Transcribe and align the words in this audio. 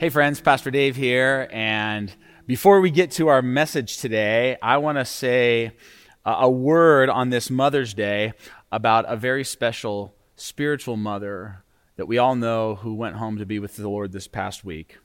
Hey, 0.00 0.10
friends, 0.10 0.40
Pastor 0.40 0.70
Dave 0.70 0.94
here. 0.94 1.48
And 1.50 2.14
before 2.46 2.80
we 2.80 2.88
get 2.88 3.10
to 3.12 3.26
our 3.26 3.42
message 3.42 3.98
today, 3.98 4.56
I 4.62 4.76
want 4.76 4.96
to 4.96 5.04
say 5.04 5.72
a 6.24 6.48
word 6.48 7.08
on 7.08 7.30
this 7.30 7.50
Mother's 7.50 7.94
Day 7.94 8.32
about 8.70 9.06
a 9.08 9.16
very 9.16 9.42
special 9.42 10.14
spiritual 10.36 10.96
mother 10.96 11.64
that 11.96 12.06
we 12.06 12.16
all 12.16 12.36
know 12.36 12.76
who 12.76 12.94
went 12.94 13.16
home 13.16 13.38
to 13.38 13.44
be 13.44 13.58
with 13.58 13.74
the 13.74 13.88
Lord 13.88 14.12
this 14.12 14.28
past 14.28 14.64
week, 14.64 14.98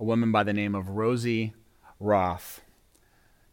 a 0.00 0.04
woman 0.04 0.32
by 0.32 0.42
the 0.42 0.52
name 0.52 0.74
of 0.74 0.88
Rosie 0.88 1.54
Roth. 2.00 2.62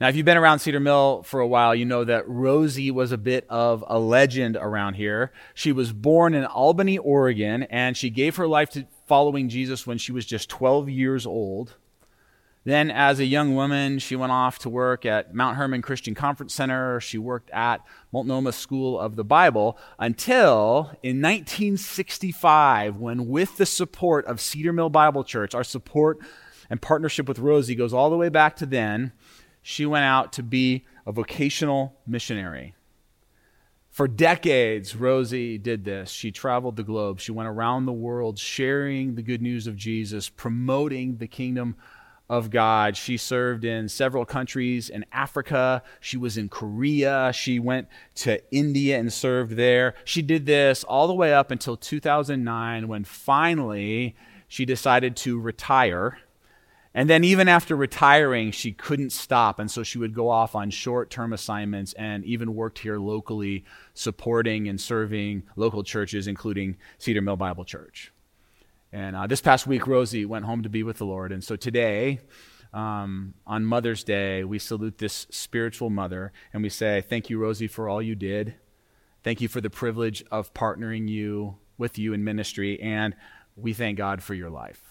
Now, 0.01 0.07
if 0.07 0.15
you've 0.15 0.25
been 0.25 0.37
around 0.37 0.57
Cedar 0.57 0.79
Mill 0.79 1.21
for 1.21 1.39
a 1.39 1.47
while, 1.47 1.75
you 1.75 1.85
know 1.85 2.03
that 2.03 2.27
Rosie 2.27 2.89
was 2.89 3.11
a 3.11 3.17
bit 3.17 3.45
of 3.47 3.83
a 3.87 3.99
legend 3.99 4.55
around 4.55 4.95
here. 4.95 5.31
She 5.53 5.71
was 5.71 5.93
born 5.93 6.33
in 6.33 6.45
Albany, 6.45 6.97
Oregon, 6.97 7.63
and 7.63 7.95
she 7.95 8.09
gave 8.09 8.37
her 8.37 8.47
life 8.47 8.71
to 8.71 8.87
following 9.09 9.49
Jesus 9.49 9.87
when 9.87 9.97
she 9.97 10.11
was 10.11 10.25
just 10.25 10.49
12 10.49 10.87
years 10.87 11.25
old. 11.25 11.75
Then, 12.63 12.91
as 12.91 13.19
a 13.19 13.25
young 13.25 13.55
woman, 13.55 13.97
she 13.97 14.15
went 14.15 14.31
off 14.31 14.59
to 14.59 14.69
work 14.69 15.04
at 15.04 15.33
Mount 15.33 15.57
Hermon 15.57 15.81
Christian 15.81 16.13
Conference 16.13 16.54
Center. 16.54 17.00
She 17.00 17.17
worked 17.17 17.50
at 17.50 17.81
Multnomah 18.11 18.51
School 18.51 19.00
of 19.00 19.15
the 19.15 19.23
Bible 19.23 19.79
until 19.97 20.91
in 21.01 21.21
1965, 21.21 22.97
when, 22.97 23.27
with 23.27 23.57
the 23.57 23.65
support 23.65 24.25
of 24.27 24.39
Cedar 24.39 24.73
Mill 24.73 24.91
Bible 24.91 25.23
Church, 25.23 25.55
our 25.55 25.64
support 25.64 26.19
and 26.69 26.79
partnership 26.79 27.28
with 27.28 27.39
Rosie 27.39 27.73
goes 27.73 27.93
all 27.93 28.11
the 28.11 28.17
way 28.17 28.29
back 28.29 28.55
to 28.57 28.67
then, 28.67 29.11
she 29.64 29.87
went 29.87 30.05
out 30.05 30.31
to 30.33 30.43
be 30.43 30.86
a 31.07 31.11
vocational 31.11 31.97
missionary. 32.05 32.75
For 33.89 34.08
decades, 34.08 34.95
Rosie 34.95 35.58
did 35.58 35.84
this. 35.84 36.09
She 36.11 36.31
traveled 36.31 36.75
the 36.75 36.84
globe. 36.84 37.20
She 37.20 37.31
went 37.31 37.50
around 37.50 37.86
the 37.86 37.92
world 37.92 38.38
sharing 38.38 39.16
the 39.16 39.23
good 39.23 39.42
news 39.42 39.67
of 39.67 39.75
Jesus, 39.75 40.30
promoting 40.30 41.17
the 41.17 41.28
kingdom 41.28 41.75
of 42.30 42.52
God. 42.52 42.95
She 42.95 43.17
served 43.17 43.66
in 43.66 43.89
several 43.89 44.23
countries 44.23 44.90
in 44.90 45.04
Africa. 45.12 45.81
She 46.00 46.16
was 46.16 46.38
in 46.38 46.48
Korea. 46.48 47.31
She 47.34 47.59
went 47.59 47.88
to 48.16 48.40
India 48.56 49.00
and 49.00 49.12
served 49.12 49.56
there. 49.56 49.96
She 50.06 50.22
did 50.22 50.46
this 50.46 50.84
all 50.84 51.08
the 51.08 51.14
way 51.14 51.34
up 51.34 51.50
until 51.50 51.76
2009 51.76 52.88
when 52.88 53.03
finally 53.03 54.16
she 54.48 54.66
decided 54.66 55.16
to 55.18 55.40
retire 55.40 56.20
and 56.94 57.08
then, 57.08 57.23
even 57.23 57.48
after 57.48 57.76
retiring, 57.76 58.52
she 58.52 58.72
couldn't 58.72 59.12
stop. 59.12 59.59
And 59.59 59.70
so 59.70 59.84
she 59.84 60.00
would 60.00 60.16
go 60.16 60.30
off 60.30 60.56
on 60.56 60.72
short 60.72 61.12
term 61.12 61.34
assignments 61.34 61.94
and 61.94 62.26
even 62.26 62.56
worked 62.56 62.80
here 62.80 62.98
locally, 62.98 63.64
supporting 63.94 64.68
and 64.68 64.81
serving 64.81 65.44
local 65.56 65.84
churches, 65.84 66.28
including 66.28 66.78
Cedar 66.98 67.22
Mill 67.22 67.36
Bible 67.36 67.64
Church. 67.64 68.12
And 68.92 69.16
uh, 69.16 69.28
this 69.28 69.40
past 69.40 69.68
week, 69.68 69.86
Rosie 69.86 70.26
went 70.26 70.46
home 70.46 70.64
to 70.64 70.70
be 70.70 70.81
with 70.81 70.98
the 70.98 71.06
Lord. 71.06 71.31
And 71.31 71.44
so 71.44 71.56
today, 71.56 72.22
um, 72.73 73.36
on 73.46 73.66
Mother's 73.66 74.03
Day, 74.03 74.44
we 74.44 74.58
salute 74.58 74.98
this 74.98 75.28
spiritual 75.30 75.92
mother 75.92 76.31
and 76.53 76.64
we 76.64 76.70
say, 76.70 77.02
Thank 77.02 77.30
you, 77.30 77.38
Rosie, 77.38 77.68
for 77.68 77.88
all 77.88 78.02
you 78.02 78.16
did. 78.16 78.56
Thank 79.24 79.42
you 79.42 79.48
for 79.48 79.62
the 79.62 79.70
privilege 79.70 80.24
of 80.31 80.56
partnering 80.56 81.08
you 81.08 81.58
with 81.78 82.00
you 82.00 82.14
in 82.14 82.24
ministry. 82.24 82.81
And 82.81 83.16
we 83.56 83.74
thank 83.74 83.98
God 84.00 84.24
for 84.24 84.34
your 84.34 84.50
life. 84.50 84.89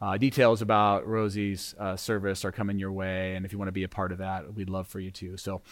Uh, 0.00 0.18
details 0.18 0.60
about 0.60 1.06
Rosie's 1.06 1.74
uh, 1.78 1.96
service 1.96 2.44
are 2.44 2.52
coming 2.52 2.78
your 2.78 2.92
way, 2.92 3.36
and 3.36 3.46
if 3.46 3.52
you 3.52 3.58
want 3.58 3.68
to 3.68 3.72
be 3.72 3.84
a 3.84 3.88
part 3.88 4.12
of 4.12 4.18
that, 4.18 4.54
we'd 4.54 4.68
love 4.68 4.88
for 4.88 5.00
you 5.00 5.10
to. 5.12 5.36
So, 5.36 5.62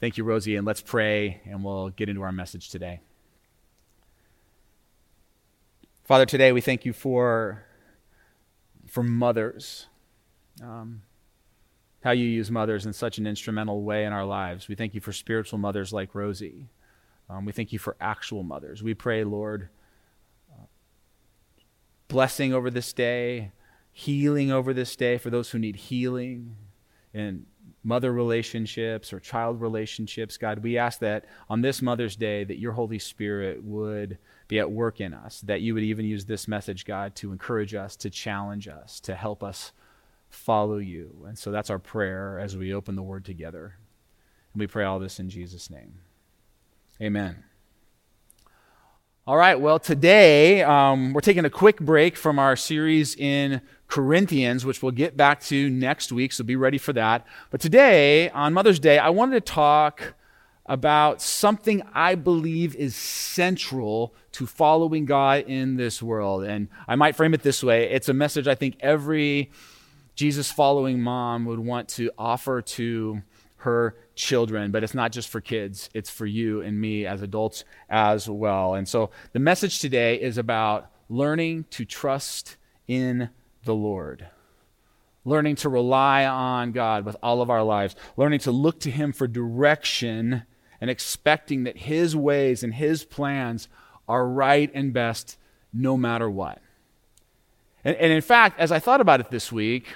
thank 0.00 0.18
you, 0.18 0.24
Rosie, 0.24 0.56
and 0.56 0.66
let's 0.66 0.82
pray, 0.82 1.40
and 1.46 1.64
we'll 1.64 1.90
get 1.90 2.08
into 2.08 2.22
our 2.22 2.32
message 2.32 2.70
today. 2.70 3.00
Father, 6.04 6.26
today 6.26 6.52
we 6.52 6.60
thank 6.60 6.84
you 6.84 6.92
for 6.92 7.64
for 8.86 9.02
mothers, 9.02 9.86
um, 10.62 11.02
how 12.02 12.10
you 12.12 12.24
use 12.24 12.50
mothers 12.50 12.86
in 12.86 12.92
such 12.94 13.18
an 13.18 13.26
instrumental 13.26 13.82
way 13.82 14.04
in 14.04 14.12
our 14.12 14.24
lives. 14.24 14.68
We 14.68 14.74
thank 14.74 14.94
you 14.94 15.00
for 15.00 15.12
spiritual 15.12 15.58
mothers 15.58 15.92
like 15.92 16.14
Rosie. 16.14 16.70
Um, 17.28 17.44
we 17.44 17.52
thank 17.52 17.72
you 17.72 17.78
for 17.78 17.94
actual 18.00 18.42
mothers. 18.42 18.82
We 18.82 18.94
pray, 18.94 19.22
Lord, 19.22 19.68
uh, 20.50 20.64
blessing 22.08 22.54
over 22.54 22.70
this 22.70 22.94
day 22.94 23.52
healing 23.98 24.52
over 24.52 24.72
this 24.72 24.94
day 24.94 25.18
for 25.18 25.28
those 25.28 25.50
who 25.50 25.58
need 25.58 25.74
healing 25.74 26.54
in 27.12 27.44
mother 27.82 28.12
relationships 28.12 29.12
or 29.12 29.18
child 29.18 29.60
relationships. 29.60 30.36
God, 30.36 30.60
we 30.60 30.78
ask 30.78 31.00
that 31.00 31.24
on 31.50 31.62
this 31.62 31.82
Mother's 31.82 32.14
Day 32.14 32.44
that 32.44 32.60
your 32.60 32.70
Holy 32.70 33.00
Spirit 33.00 33.64
would 33.64 34.18
be 34.46 34.60
at 34.60 34.70
work 34.70 35.00
in 35.00 35.12
us, 35.12 35.40
that 35.40 35.62
you 35.62 35.74
would 35.74 35.82
even 35.82 36.04
use 36.04 36.24
this 36.24 36.46
message, 36.46 36.84
God, 36.84 37.16
to 37.16 37.32
encourage 37.32 37.74
us, 37.74 37.96
to 37.96 38.08
challenge 38.08 38.68
us, 38.68 39.00
to 39.00 39.16
help 39.16 39.42
us 39.42 39.72
follow 40.30 40.78
you. 40.78 41.24
And 41.26 41.36
so 41.36 41.50
that's 41.50 41.68
our 41.68 41.80
prayer 41.80 42.38
as 42.38 42.56
we 42.56 42.72
open 42.72 42.94
the 42.94 43.02
word 43.02 43.24
together. 43.24 43.74
And 44.52 44.60
we 44.60 44.68
pray 44.68 44.84
all 44.84 45.00
this 45.00 45.18
in 45.18 45.28
Jesus' 45.28 45.70
name. 45.70 45.94
Amen. 47.02 47.42
All 49.26 49.36
right, 49.36 49.60
well, 49.60 49.78
today 49.78 50.62
um, 50.62 51.12
we're 51.12 51.20
taking 51.20 51.44
a 51.44 51.50
quick 51.50 51.80
break 51.80 52.16
from 52.16 52.38
our 52.38 52.56
series 52.56 53.14
in 53.16 53.60
Corinthians, 53.88 54.64
which 54.64 54.82
we'll 54.82 54.92
get 54.92 55.16
back 55.16 55.40
to 55.44 55.70
next 55.70 56.12
week, 56.12 56.32
so 56.32 56.44
be 56.44 56.56
ready 56.56 56.78
for 56.78 56.92
that. 56.92 57.26
But 57.50 57.60
today, 57.60 58.30
on 58.30 58.52
Mother's 58.52 58.78
Day, 58.78 58.98
I 58.98 59.08
wanted 59.08 59.44
to 59.44 59.52
talk 59.52 60.14
about 60.66 61.22
something 61.22 61.82
I 61.94 62.14
believe 62.14 62.76
is 62.76 62.94
central 62.94 64.14
to 64.32 64.46
following 64.46 65.06
God 65.06 65.44
in 65.48 65.76
this 65.76 66.02
world. 66.02 66.44
And 66.44 66.68
I 66.86 66.94
might 66.94 67.16
frame 67.16 67.32
it 67.32 67.42
this 67.42 67.64
way 67.64 67.90
it's 67.90 68.10
a 68.10 68.14
message 68.14 68.46
I 68.46 68.54
think 68.54 68.76
every 68.80 69.50
Jesus 70.14 70.52
following 70.52 71.00
mom 71.00 71.46
would 71.46 71.58
want 71.58 71.88
to 71.90 72.10
offer 72.18 72.60
to 72.60 73.22
her 73.58 73.96
children, 74.14 74.70
but 74.70 74.84
it's 74.84 74.94
not 74.94 75.12
just 75.12 75.28
for 75.28 75.40
kids, 75.40 75.88
it's 75.94 76.10
for 76.10 76.26
you 76.26 76.60
and 76.60 76.78
me 76.78 77.06
as 77.06 77.22
adults 77.22 77.64
as 77.88 78.28
well. 78.28 78.74
And 78.74 78.86
so 78.86 79.10
the 79.32 79.38
message 79.38 79.78
today 79.78 80.20
is 80.20 80.36
about 80.36 80.90
learning 81.08 81.64
to 81.70 81.84
trust 81.84 82.56
in 82.86 83.30
the 83.68 83.74
Lord. 83.74 84.26
Learning 85.24 85.54
to 85.56 85.68
rely 85.68 86.24
on 86.24 86.72
God 86.72 87.04
with 87.04 87.16
all 87.22 87.42
of 87.42 87.50
our 87.50 87.62
lives, 87.62 87.94
learning 88.16 88.40
to 88.40 88.50
look 88.50 88.80
to 88.80 88.90
Him 88.90 89.12
for 89.12 89.28
direction 89.28 90.42
and 90.80 90.90
expecting 90.90 91.64
that 91.64 91.76
His 91.76 92.16
ways 92.16 92.64
and 92.64 92.74
His 92.74 93.04
plans 93.04 93.68
are 94.08 94.26
right 94.26 94.70
and 94.74 94.92
best 94.92 95.36
no 95.70 95.96
matter 95.98 96.30
what. 96.30 96.62
And, 97.84 97.94
and 97.96 98.10
in 98.10 98.22
fact, 98.22 98.58
as 98.58 98.72
I 98.72 98.78
thought 98.78 99.02
about 99.02 99.20
it 99.20 99.30
this 99.30 99.52
week, 99.52 99.86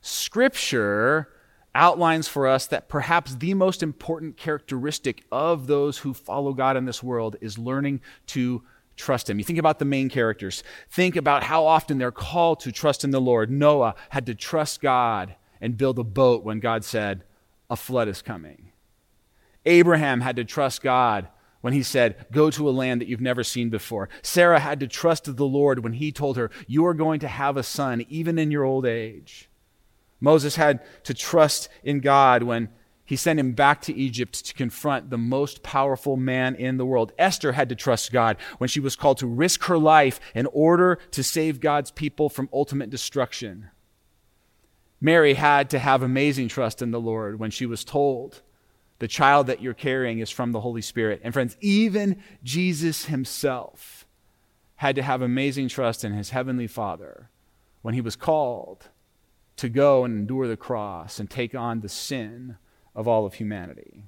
Scripture 0.00 1.28
outlines 1.74 2.26
for 2.26 2.48
us 2.48 2.66
that 2.66 2.88
perhaps 2.88 3.36
the 3.36 3.54
most 3.54 3.84
important 3.84 4.36
characteristic 4.36 5.22
of 5.30 5.68
those 5.68 5.98
who 5.98 6.12
follow 6.12 6.52
God 6.52 6.76
in 6.76 6.86
this 6.86 7.04
world 7.04 7.36
is 7.40 7.56
learning 7.56 8.00
to 8.26 8.64
trust 8.98 9.30
Him. 9.30 9.38
You 9.38 9.44
think 9.44 9.58
about 9.58 9.78
the 9.78 9.84
main 9.84 10.08
characters, 10.08 10.62
think 10.90 11.16
about 11.16 11.44
how 11.44 11.64
often 11.64 11.98
they're 11.98 12.10
called 12.10 12.60
to 12.60 12.72
trust 12.72 13.04
in 13.04 13.10
the 13.10 13.20
Lord. 13.20 13.50
Noah 13.50 13.94
had 14.10 14.26
to 14.26 14.34
trust 14.34 14.80
God 14.80 15.34
and 15.60 15.76
build 15.76 15.98
a 15.98 16.04
boat 16.04 16.44
when 16.44 16.60
God 16.60 16.84
said, 16.84 17.24
A 17.70 17.76
flood 17.76 18.08
is 18.08 18.22
coming. 18.22 18.72
Abraham 19.64 20.20
had 20.20 20.36
to 20.36 20.44
trust 20.44 20.82
God 20.82 21.28
when 21.60 21.72
he 21.72 21.82
said, 21.82 22.26
Go 22.32 22.50
to 22.50 22.68
a 22.68 22.70
land 22.70 23.00
that 23.00 23.08
you've 23.08 23.20
never 23.20 23.44
seen 23.44 23.70
before. 23.70 24.08
Sarah 24.22 24.60
had 24.60 24.80
to 24.80 24.86
trust 24.86 25.36
the 25.36 25.46
Lord 25.46 25.80
when 25.80 25.94
he 25.94 26.12
told 26.12 26.36
her, 26.36 26.50
You 26.66 26.86
are 26.86 26.94
going 26.94 27.20
to 27.20 27.28
have 27.28 27.56
a 27.56 27.62
son 27.62 28.04
even 28.08 28.38
in 28.38 28.50
your 28.50 28.64
old 28.64 28.86
age. 28.86 29.48
Moses 30.20 30.56
had 30.56 30.80
to 31.04 31.14
trust 31.14 31.68
in 31.82 32.00
God 32.00 32.42
when 32.42 32.68
he 33.08 33.16
sent 33.16 33.40
him 33.40 33.52
back 33.52 33.80
to 33.80 33.94
Egypt 33.94 34.44
to 34.44 34.52
confront 34.52 35.08
the 35.08 35.16
most 35.16 35.62
powerful 35.62 36.18
man 36.18 36.54
in 36.54 36.76
the 36.76 36.84
world. 36.84 37.10
Esther 37.18 37.52
had 37.52 37.70
to 37.70 37.74
trust 37.74 38.12
God 38.12 38.36
when 38.58 38.68
she 38.68 38.80
was 38.80 38.96
called 38.96 39.16
to 39.16 39.26
risk 39.26 39.64
her 39.64 39.78
life 39.78 40.20
in 40.34 40.44
order 40.52 40.96
to 41.12 41.22
save 41.22 41.58
God's 41.58 41.90
people 41.90 42.28
from 42.28 42.50
ultimate 42.52 42.90
destruction. 42.90 43.70
Mary 45.00 45.32
had 45.32 45.70
to 45.70 45.78
have 45.78 46.02
amazing 46.02 46.48
trust 46.48 46.82
in 46.82 46.90
the 46.90 47.00
Lord 47.00 47.38
when 47.38 47.50
she 47.50 47.64
was 47.64 47.82
told, 47.82 48.42
The 48.98 49.08
child 49.08 49.46
that 49.46 49.62
you're 49.62 49.72
carrying 49.72 50.18
is 50.18 50.28
from 50.28 50.52
the 50.52 50.60
Holy 50.60 50.82
Spirit. 50.82 51.22
And 51.24 51.32
friends, 51.32 51.56
even 51.62 52.22
Jesus 52.44 53.06
himself 53.06 54.06
had 54.76 54.94
to 54.96 55.02
have 55.02 55.22
amazing 55.22 55.68
trust 55.68 56.04
in 56.04 56.12
his 56.12 56.28
heavenly 56.28 56.66
Father 56.66 57.30
when 57.80 57.94
he 57.94 58.02
was 58.02 58.16
called 58.16 58.90
to 59.56 59.70
go 59.70 60.04
and 60.04 60.14
endure 60.14 60.46
the 60.46 60.58
cross 60.58 61.18
and 61.18 61.30
take 61.30 61.54
on 61.54 61.80
the 61.80 61.88
sin 61.88 62.58
of 62.94 63.08
all 63.08 63.26
of 63.26 63.34
humanity. 63.34 64.02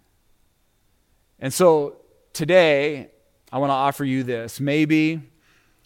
And 1.38 1.53
so 1.53 1.97
today, 2.32 3.11
I 3.53 3.59
want 3.59 3.71
to 3.71 3.75
offer 3.75 4.05
you 4.05 4.23
this. 4.23 4.61
Maybe 4.61 5.21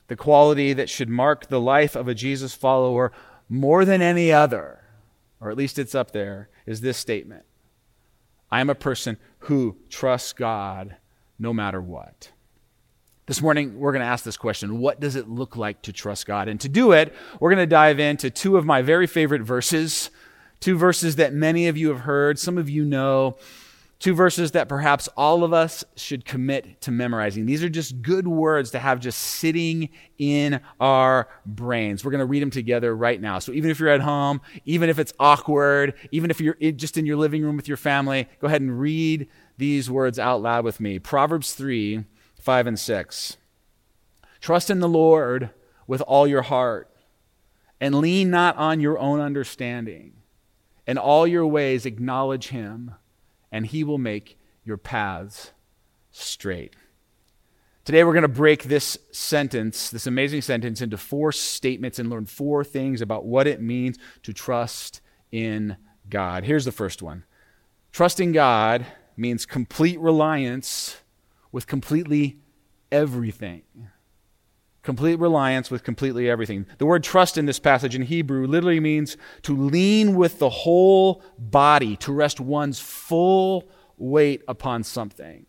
the 0.09 0.17
quality 0.17 0.73
that 0.75 0.91
should 0.91 1.09
mark 1.09 1.49
the 1.49 1.61
life 1.61 1.97
of 1.97 2.09
a 2.09 2.15
Jesus 2.15 2.55
follower 2.55 3.13
more 3.49 3.85
than 3.85 4.03
any 4.03 4.33
other, 4.33 4.83
or 5.41 5.51
at 5.51 5.57
least 5.57 5.79
it's 5.79 5.95
up 5.95 6.13
there, 6.13 6.49
is 6.67 6.81
this 6.81 6.99
statement 6.99 7.45
I 8.51 8.61
am 8.61 8.71
a 8.71 8.75
person 8.75 9.17
who 9.41 9.77
trusts 9.89 10.33
God 10.33 10.97
no 11.39 11.53
matter 11.53 11.81
what. 11.81 12.31
This 13.27 13.41
morning, 13.41 13.79
we're 13.79 13.93
going 13.93 14.01
to 14.01 14.07
ask 14.07 14.23
this 14.23 14.37
question 14.37 14.79
What 14.79 15.01
does 15.01 15.17
it 15.17 15.29
look 15.29 15.57
like 15.57 15.83
to 15.83 15.93
trust 15.93 16.27
God? 16.27 16.49
And 16.49 16.61
to 16.61 16.69
do 16.69 16.93
it, 16.93 17.15
we're 17.41 17.51
going 17.51 17.63
to 17.63 17.67
dive 17.67 17.99
into 17.99 18.31
two 18.31 18.57
of 18.57 18.67
my 18.67 18.83
very 18.83 19.07
favorite 19.07 19.43
verses, 19.43 20.11
two 20.65 20.79
verses 20.79 21.17
that 21.17 21.35
many 21.35 21.69
of 21.69 21.77
you 21.77 21.91
have 21.91 22.01
heard, 22.01 22.39
some 22.39 22.57
of 22.57 22.71
you 22.71 22.87
know, 22.87 23.37
two 23.99 24.15
verses 24.15 24.53
that 24.53 24.67
perhaps 24.67 25.11
all 25.15 25.45
of 25.45 25.53
us 25.53 25.85
should 25.95 26.25
commit 26.25 26.81
to 26.81 26.91
memorizing. 26.91 27.45
These 27.45 27.63
are 27.63 27.69
just 27.69 28.01
good 28.01 28.27
words 28.27 28.71
to 28.71 28.79
have 28.79 28.99
just 28.99 29.19
sitting 29.21 29.91
in 30.17 30.61
our 30.81 31.29
brains. 31.45 32.03
We're 32.03 32.13
going 32.13 32.21
to 32.21 32.25
read 32.25 32.41
them 32.41 32.51
together 32.51 32.97
right 32.97 33.21
now. 33.21 33.41
So 33.41 33.53
even 33.53 33.71
if 33.71 33.79
you're 33.79 33.91
at 33.91 34.01
home, 34.01 34.41
even 34.65 34.89
if 34.89 34.99
it's 34.99 35.13
awkward, 35.21 35.93
even 36.13 36.31
if 36.31 36.41
you're 36.41 36.55
just 36.55 36.97
in 36.97 37.05
your 37.05 37.19
living 37.19 37.43
room 37.43 37.57
with 37.59 37.69
your 37.69 37.77
family, 37.77 38.27
go 38.41 38.47
ahead 38.47 38.63
and 38.63 38.81
read 38.81 39.29
these 39.59 39.91
words 39.91 40.19
out 40.19 40.41
loud 40.41 40.65
with 40.65 40.81
me. 40.81 40.99
Proverbs 40.99 41.53
3 41.53 42.07
5 42.41 42.67
and 42.67 42.81
6. 42.81 43.37
Trust 44.41 44.71
in 44.71 44.81
the 44.81 44.89
Lord 44.89 45.51
with 45.87 46.01
all 46.01 46.27
your 46.27 46.43
heart 46.43 46.91
and 47.83 47.97
lean 47.97 48.31
not 48.31 48.57
on 48.57 48.81
your 48.81 48.99
own 48.99 49.21
understanding. 49.21 50.15
In 50.87 50.99
all 50.99 51.27
your 51.27 51.47
ways, 51.47 51.87
acknowledge 51.87 52.49
him, 52.49 52.95
and 53.51 53.67
he 53.67 53.85
will 53.85 53.99
make 53.99 54.39
your 54.65 54.77
paths 54.77 55.53
straight. 56.11 56.75
Today, 57.85 58.03
we're 58.03 58.13
going 58.13 58.23
to 58.23 58.29
break 58.29 58.65
this 58.65 58.97
sentence, 59.13 59.91
this 59.91 60.07
amazing 60.07 60.43
sentence, 60.43 60.81
into 60.81 60.97
four 60.97 61.33
statements 61.33 61.99
and 61.99 62.09
learn 62.09 62.25
four 62.25 62.65
things 62.65 63.03
about 63.03 63.27
what 63.27 63.47
it 63.47 63.61
means 63.61 63.99
to 64.23 64.33
trust 64.33 65.01
in 65.31 65.77
God. 66.09 66.45
Here's 66.45 66.65
the 66.65 66.73
first 66.73 67.03
one 67.03 67.25
Trusting 67.93 68.33
God 68.33 68.87
means 69.17 69.47
complete 69.47 70.01
reliance 70.01 70.99
with 71.53 71.67
completely 71.67 72.39
everything. 72.91 73.63
Complete 74.85 75.19
reliance 75.19 75.71
with 75.71 75.83
completely 75.83 76.29
everything. 76.29 76.67
The 76.77 76.85
word 76.85 77.03
trust 77.03 77.39
in 77.39 77.47
this 77.47 77.59
passage 77.59 77.95
in 77.95 78.03
Hebrew 78.03 78.47
literally 78.47 78.81
means 78.81 79.17
to 79.43 79.57
lean 79.57 80.15
with 80.15 80.39
the 80.39 80.51
whole 80.51 81.23
body, 81.39 81.97
to 81.97 82.13
rest 82.13 82.39
one's 82.39 82.81
full 82.81 83.67
weight 83.97 84.43
upon 84.47 84.85
something. 84.85 85.47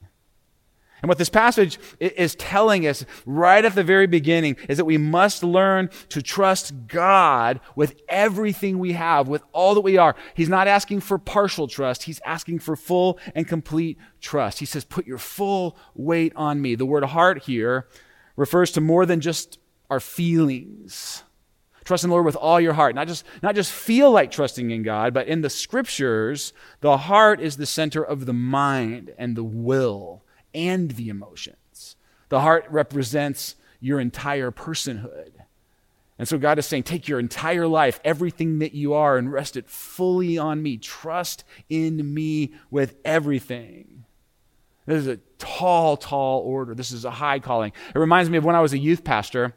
And 1.01 1.09
what 1.09 1.17
this 1.17 1.29
passage 1.29 1.77
is 1.99 2.33
telling 2.35 2.87
us 2.87 3.05
right 3.25 3.63
at 3.63 3.75
the 3.75 3.83
very 3.83 4.07
beginning 4.07 4.55
is 4.69 4.77
that 4.77 4.85
we 4.85 4.97
must 4.97 5.43
learn 5.43 5.89
to 6.09 6.21
trust 6.21 6.87
God 6.87 7.59
with 7.75 8.01
everything 8.07 8.79
we 8.79 8.93
have, 8.93 9.27
with 9.27 9.43
all 9.51 9.75
that 9.75 9.81
we 9.81 9.97
are. 9.97 10.15
He's 10.33 10.49
not 10.49 10.69
asking 10.69 11.01
for 11.01 11.19
partial 11.19 11.67
trust, 11.67 12.03
He's 12.03 12.21
asking 12.25 12.59
for 12.59 12.77
full 12.77 13.19
and 13.35 13.45
complete 13.45 13.97
trust. 14.21 14.59
He 14.59 14.65
says, 14.65 14.85
Put 14.85 15.05
your 15.05 15.17
full 15.17 15.77
weight 15.93 16.31
on 16.37 16.61
me. 16.61 16.75
The 16.75 16.85
word 16.85 17.03
heart 17.03 17.43
here 17.43 17.87
refers 18.35 18.71
to 18.71 18.81
more 18.81 19.05
than 19.05 19.21
just 19.21 19.59
our 19.89 19.99
feelings. 19.99 21.23
Trust 21.83 22.03
in 22.03 22.09
the 22.09 22.13
Lord 22.13 22.25
with 22.25 22.35
all 22.35 22.59
your 22.59 22.73
heart. 22.73 22.95
Not 22.95 23.07
just, 23.07 23.23
not 23.43 23.53
just 23.53 23.71
feel 23.71 24.09
like 24.09 24.31
trusting 24.31 24.71
in 24.71 24.81
God, 24.81 25.13
but 25.13 25.27
in 25.27 25.41
the 25.41 25.49
scriptures, 25.49 26.51
the 26.81 26.97
heart 26.97 27.39
is 27.39 27.57
the 27.57 27.67
center 27.67 28.03
of 28.03 28.25
the 28.25 28.33
mind 28.33 29.13
and 29.19 29.35
the 29.35 29.43
will 29.43 30.23
and 30.53 30.91
the 30.91 31.09
emotions. 31.09 31.95
The 32.29 32.41
heart 32.41 32.65
represents 32.69 33.55
your 33.79 33.99
entire 33.99 34.49
personhood. 34.49 35.29
And 36.17 36.27
so 36.27 36.37
God 36.37 36.57
is 36.57 36.65
saying, 36.65 36.83
take 36.83 37.07
your 37.07 37.19
entire 37.19 37.67
life, 37.67 37.99
everything 38.03 38.59
that 38.59 38.73
you 38.73 38.93
are, 38.93 39.17
and 39.17 39.31
rest 39.31 39.57
it 39.57 39.69
fully 39.69 40.37
on 40.37 40.63
me. 40.63 40.77
Trust 40.77 41.43
in 41.69 42.13
me 42.13 42.53
with 42.71 42.95
everything. 43.05 44.04
This 44.85 44.97
is 44.99 45.07
a 45.07 45.17
tall, 45.37 45.97
tall 45.97 46.41
order. 46.41 46.75
This 46.75 46.91
is 46.91 47.05
a 47.05 47.11
high 47.11 47.39
calling. 47.39 47.71
It 47.93 47.99
reminds 47.99 48.29
me 48.29 48.37
of 48.37 48.45
when 48.45 48.55
I 48.55 48.61
was 48.61 48.73
a 48.73 48.77
youth 48.77 49.03
pastor. 49.03 49.55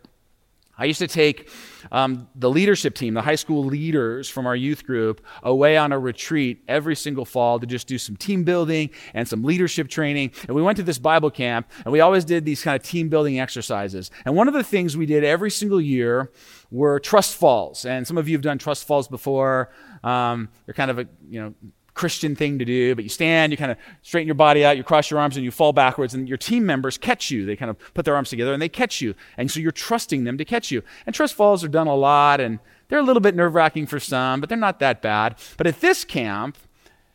I 0.80 0.84
used 0.84 1.00
to 1.00 1.08
take 1.08 1.50
um, 1.90 2.28
the 2.36 2.48
leadership 2.48 2.94
team, 2.94 3.14
the 3.14 3.22
high 3.22 3.34
school 3.34 3.64
leaders 3.64 4.28
from 4.28 4.46
our 4.46 4.54
youth 4.54 4.86
group, 4.86 5.20
away 5.42 5.76
on 5.76 5.90
a 5.90 5.98
retreat 5.98 6.62
every 6.69 6.94
single 6.94 7.25
fall 7.25 7.58
to 7.58 7.66
just 7.66 7.88
do 7.88 7.98
some 7.98 8.16
team 8.16 8.44
building 8.44 8.90
and 9.12 9.26
some 9.26 9.42
leadership 9.42 9.88
training. 9.88 10.30
And 10.46 10.54
we 10.54 10.62
went 10.62 10.76
to 10.76 10.84
this 10.84 10.98
Bible 10.98 11.32
camp, 11.32 11.69
and 11.84 11.92
we 11.92 11.98
always 11.98 12.25
did 12.25 12.44
these 12.44 12.62
kind 12.62 12.80
of 12.80 12.86
team 12.86 13.08
building 13.08 13.40
exercises. 13.40 14.12
And 14.25 14.36
one 14.36 14.46
of 14.46 14.54
the 14.54 14.62
things 14.62 14.96
we 14.96 15.06
did 15.06 15.25
every 15.25 15.50
single 15.50 15.80
year 15.80 16.30
were 16.70 17.00
trust 17.00 17.34
falls. 17.34 17.84
And 17.84 18.06
some 18.06 18.16
of 18.16 18.28
you 18.28 18.36
have 18.36 18.42
done 18.42 18.58
trust 18.58 18.86
falls 18.86 19.08
before. 19.08 19.72
Um, 20.04 20.48
they're 20.64 20.75
kind 20.75 20.92
of 20.92 21.00
a 21.00 21.08
you 21.28 21.42
know 21.42 21.54
Christian 21.98 22.36
thing 22.36 22.58
to 22.60 22.64
do, 22.64 22.94
but 22.94 23.04
you 23.04 23.10
stand, 23.10 23.52
you 23.52 23.56
kind 23.56 23.72
of 23.72 23.76
straighten 24.02 24.28
your 24.28 24.34
body 24.34 24.64
out, 24.64 24.76
you 24.76 24.84
cross 24.84 25.10
your 25.10 25.18
arms, 25.18 25.36
and 25.36 25.44
you 25.44 25.50
fall 25.50 25.72
backwards, 25.72 26.14
and 26.14 26.28
your 26.28 26.38
team 26.38 26.64
members 26.64 26.96
catch 26.96 27.30
you. 27.30 27.44
They 27.44 27.56
kind 27.56 27.70
of 27.70 27.78
put 27.92 28.04
their 28.04 28.14
arms 28.14 28.30
together 28.30 28.52
and 28.52 28.62
they 28.62 28.68
catch 28.68 29.00
you. 29.00 29.14
And 29.36 29.50
so 29.50 29.60
you're 29.60 29.72
trusting 29.72 30.24
them 30.24 30.38
to 30.38 30.44
catch 30.44 30.70
you. 30.70 30.82
And 31.04 31.14
trust 31.14 31.34
falls 31.34 31.64
are 31.64 31.68
done 31.68 31.88
a 31.88 31.94
lot, 31.94 32.40
and 32.40 32.60
they're 32.88 33.00
a 33.00 33.02
little 33.02 33.20
bit 33.20 33.34
nerve 33.34 33.54
wracking 33.54 33.86
for 33.86 33.98
some, 34.00 34.40
but 34.40 34.48
they're 34.48 34.56
not 34.56 34.78
that 34.78 35.02
bad. 35.02 35.36
But 35.56 35.66
at 35.66 35.80
this 35.80 36.04
camp, 36.04 36.56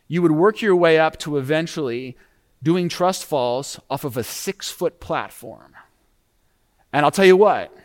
you 0.08 0.22
would 0.22 0.34
work 0.34 0.62
your 0.62 0.76
way 0.76 1.00
up 1.00 1.18
to 1.20 1.38
eventually 1.38 2.18
doing 2.62 2.90
trust 2.90 3.26
falls 3.26 3.80
off 3.90 4.04
of 4.04 4.18
a 4.18 4.24
six 4.24 4.70
foot 4.70 5.00
platform. 5.00 5.76
And 6.92 7.06
I'll 7.06 7.12
tell 7.12 7.26
you 7.26 7.38
what, 7.38 7.76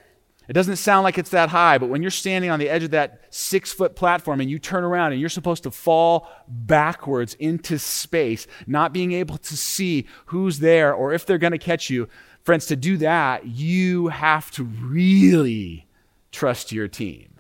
it 0.49 0.55
doesn't 0.55 0.77
sound 0.77 1.05
like 1.05 1.19
it's 1.19 1.31
that 1.31 1.51
high, 1.51 1.77
but 1.77 1.91
when 1.91 2.01
you're 2.01 2.11
standing 2.11 2.51
on 2.51 2.59
the 2.59 2.71
edge 2.71 2.83
of 2.83 2.93
that 2.93 3.23
six 3.29 3.71
foot 3.71 3.95
platform 3.95 4.41
and 4.41 4.51
you 4.51 4.59
turn 4.59 4.83
around 4.83 5.13
and 5.13 5.21
you're 5.21 5.29
supposed 5.29 5.63
to 5.65 5.71
fall 5.71 6.27
backwards 6.49 7.35
into 7.35 7.79
space, 7.79 8.47
not 8.67 8.95
being 8.95 9.13
able 9.13 9.37
to 9.37 9.57
see 9.57 10.07
who's 10.27 10.61
there 10.61 10.95
or 10.95 11.13
if 11.13 11.27
they're 11.27 11.37
going 11.37 11.53
to 11.53 11.59
catch 11.59 11.91
you, 11.91 12.09
friends, 12.43 12.65
to 12.67 12.77
do 12.77 12.97
that, 12.97 13.47
you 13.47 14.09
have 14.09 14.51
to 14.53 14.65
really 14.65 15.87
trust 16.33 16.73
your 16.73 16.89
team. 16.89 17.35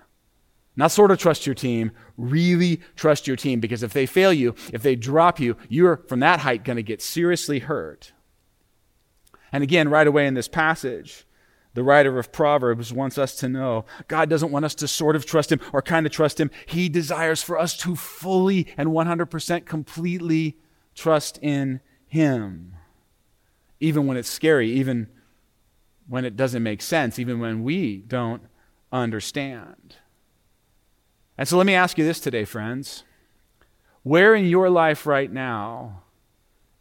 Not 0.76 0.92
sort 0.92 1.10
of 1.10 1.18
trust 1.18 1.46
your 1.46 1.54
team, 1.54 1.92
really 2.18 2.82
trust 2.94 3.26
your 3.26 3.36
team 3.36 3.58
because 3.58 3.82
if 3.82 3.94
they 3.94 4.04
fail 4.04 4.34
you, 4.34 4.54
if 4.70 4.82
they 4.82 4.94
drop 4.94 5.40
you, 5.40 5.56
you're 5.70 5.96
from 6.08 6.20
that 6.20 6.40
height 6.40 6.62
going 6.62 6.76
to 6.76 6.82
get 6.82 7.00
seriously 7.00 7.60
hurt. 7.60 8.12
And 9.50 9.64
again, 9.64 9.88
right 9.88 10.06
away 10.06 10.26
in 10.26 10.34
this 10.34 10.46
passage, 10.46 11.24
the 11.74 11.82
writer 11.82 12.18
of 12.18 12.32
Proverbs 12.32 12.92
wants 12.92 13.18
us 13.18 13.36
to 13.36 13.48
know 13.48 13.84
God 14.08 14.28
doesn't 14.28 14.50
want 14.50 14.64
us 14.64 14.74
to 14.76 14.88
sort 14.88 15.16
of 15.16 15.26
trust 15.26 15.52
Him 15.52 15.60
or 15.72 15.82
kind 15.82 16.06
of 16.06 16.12
trust 16.12 16.40
Him. 16.40 16.50
He 16.66 16.88
desires 16.88 17.42
for 17.42 17.58
us 17.58 17.76
to 17.78 17.94
fully 17.94 18.66
and 18.76 18.88
100% 18.88 19.66
completely 19.66 20.56
trust 20.94 21.38
in 21.42 21.80
Him. 22.06 22.74
Even 23.80 24.06
when 24.06 24.16
it's 24.16 24.28
scary, 24.28 24.72
even 24.72 25.08
when 26.08 26.24
it 26.24 26.36
doesn't 26.36 26.62
make 26.62 26.82
sense, 26.82 27.18
even 27.18 27.38
when 27.38 27.62
we 27.62 27.98
don't 27.98 28.42
understand. 28.90 29.96
And 31.36 31.46
so 31.46 31.56
let 31.56 31.66
me 31.66 31.74
ask 31.74 31.98
you 31.98 32.04
this 32.04 32.18
today, 32.18 32.44
friends. 32.44 33.04
Where 34.02 34.34
in 34.34 34.46
your 34.46 34.70
life 34.70 35.06
right 35.06 35.30
now 35.30 36.02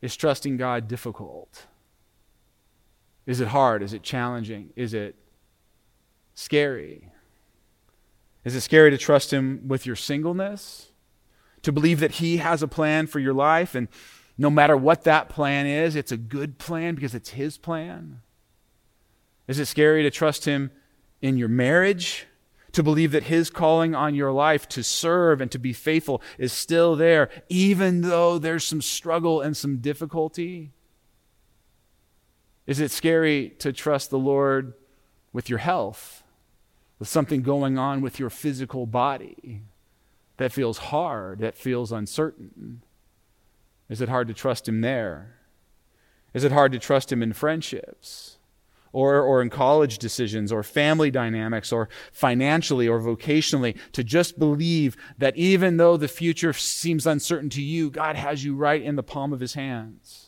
is 0.01 0.15
trusting 0.15 0.57
God 0.57 0.87
difficult? 0.87 1.67
Is 3.27 3.41
it 3.41 3.49
hard? 3.49 3.83
Is 3.83 3.93
it 3.93 4.01
challenging? 4.01 4.71
Is 4.75 4.93
it 4.93 5.15
scary? 6.33 7.11
Is 8.45 8.55
it 8.55 8.61
scary 8.61 8.89
to 8.89 8.97
trust 8.97 9.31
Him 9.31 9.67
with 9.67 9.85
your 9.85 9.97
singleness? 9.97 10.91
To 11.63 11.73
believe 11.73 11.99
that 11.99 12.13
He 12.13 12.37
has 12.37 12.63
a 12.63 12.67
plan 12.67 13.05
for 13.05 13.19
your 13.19 13.33
life, 13.33 13.75
and 13.75 13.89
no 14.37 14.49
matter 14.49 14.77
what 14.77 15.03
that 15.03 15.27
plan 15.27 15.67
is, 15.67 15.95
it's 15.95 16.13
a 16.13 16.17
good 16.17 16.57
plan 16.57 16.95
because 16.95 17.13
it's 17.13 17.31
His 17.31 17.57
plan? 17.57 18.21
Is 19.47 19.59
it 19.59 19.65
scary 19.65 20.03
to 20.03 20.09
trust 20.09 20.45
Him 20.45 20.71
in 21.21 21.35
your 21.35 21.49
marriage? 21.49 22.25
To 22.73 22.83
believe 22.83 23.11
that 23.11 23.23
His 23.23 23.49
calling 23.49 23.93
on 23.93 24.15
your 24.15 24.31
life 24.31 24.69
to 24.69 24.83
serve 24.83 25.41
and 25.41 25.51
to 25.51 25.59
be 25.59 25.73
faithful 25.73 26.21
is 26.37 26.53
still 26.53 26.95
there, 26.95 27.29
even 27.49 28.01
though 28.01 28.37
there's 28.37 28.63
some 28.63 28.81
struggle 28.81 29.41
and 29.41 29.57
some 29.57 29.77
difficulty? 29.79 30.71
Is 32.67 32.81
it 32.81 32.91
scary 32.91 33.55
to 33.59 33.71
trust 33.71 34.09
the 34.09 34.19
Lord 34.19 34.73
with 35.31 35.49
your 35.49 35.59
health, 35.59 36.23
with 36.99 37.07
something 37.07 37.41
going 37.41 37.77
on 37.77 38.01
with 38.01 38.19
your 38.19 38.29
physical 38.29 38.85
body 38.85 39.63
that 40.35 40.51
feels 40.51 40.77
hard, 40.77 41.39
that 41.39 41.55
feels 41.55 41.93
uncertain? 41.93 42.81
Is 43.89 44.01
it 44.01 44.09
hard 44.09 44.27
to 44.27 44.33
trust 44.33 44.67
Him 44.67 44.81
there? 44.81 45.37
Is 46.33 46.43
it 46.43 46.51
hard 46.51 46.73
to 46.73 46.79
trust 46.79 47.09
Him 47.09 47.23
in 47.23 47.31
friendships? 47.31 48.37
Or, 48.93 49.21
or 49.21 49.41
in 49.41 49.49
college 49.49 49.99
decisions, 49.99 50.51
or 50.51 50.63
family 50.63 51.11
dynamics, 51.11 51.71
or 51.71 51.87
financially, 52.11 52.87
or 52.87 52.99
vocationally, 52.99 53.77
to 53.91 54.03
just 54.03 54.39
believe 54.39 54.97
that 55.17 55.37
even 55.37 55.77
though 55.77 55.97
the 55.97 56.07
future 56.07 56.53
seems 56.53 57.05
uncertain 57.05 57.49
to 57.51 57.61
you, 57.61 57.91
God 57.91 58.15
has 58.15 58.43
you 58.43 58.55
right 58.55 58.81
in 58.81 58.95
the 58.95 59.03
palm 59.03 59.33
of 59.33 59.39
His 59.39 59.53
hands. 59.53 60.26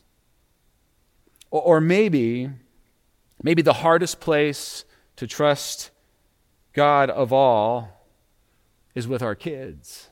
Or, 1.52 1.82
maybe, 1.82 2.50
maybe 3.42 3.62
the 3.62 3.74
hardest 3.74 4.20
place 4.20 4.86
to 5.16 5.28
trust 5.28 5.92
God 6.74 7.10
of 7.10 7.34
all 7.34 8.06
is 8.96 9.08
with 9.08 9.22
our 9.22 9.36
kids. 9.36 10.10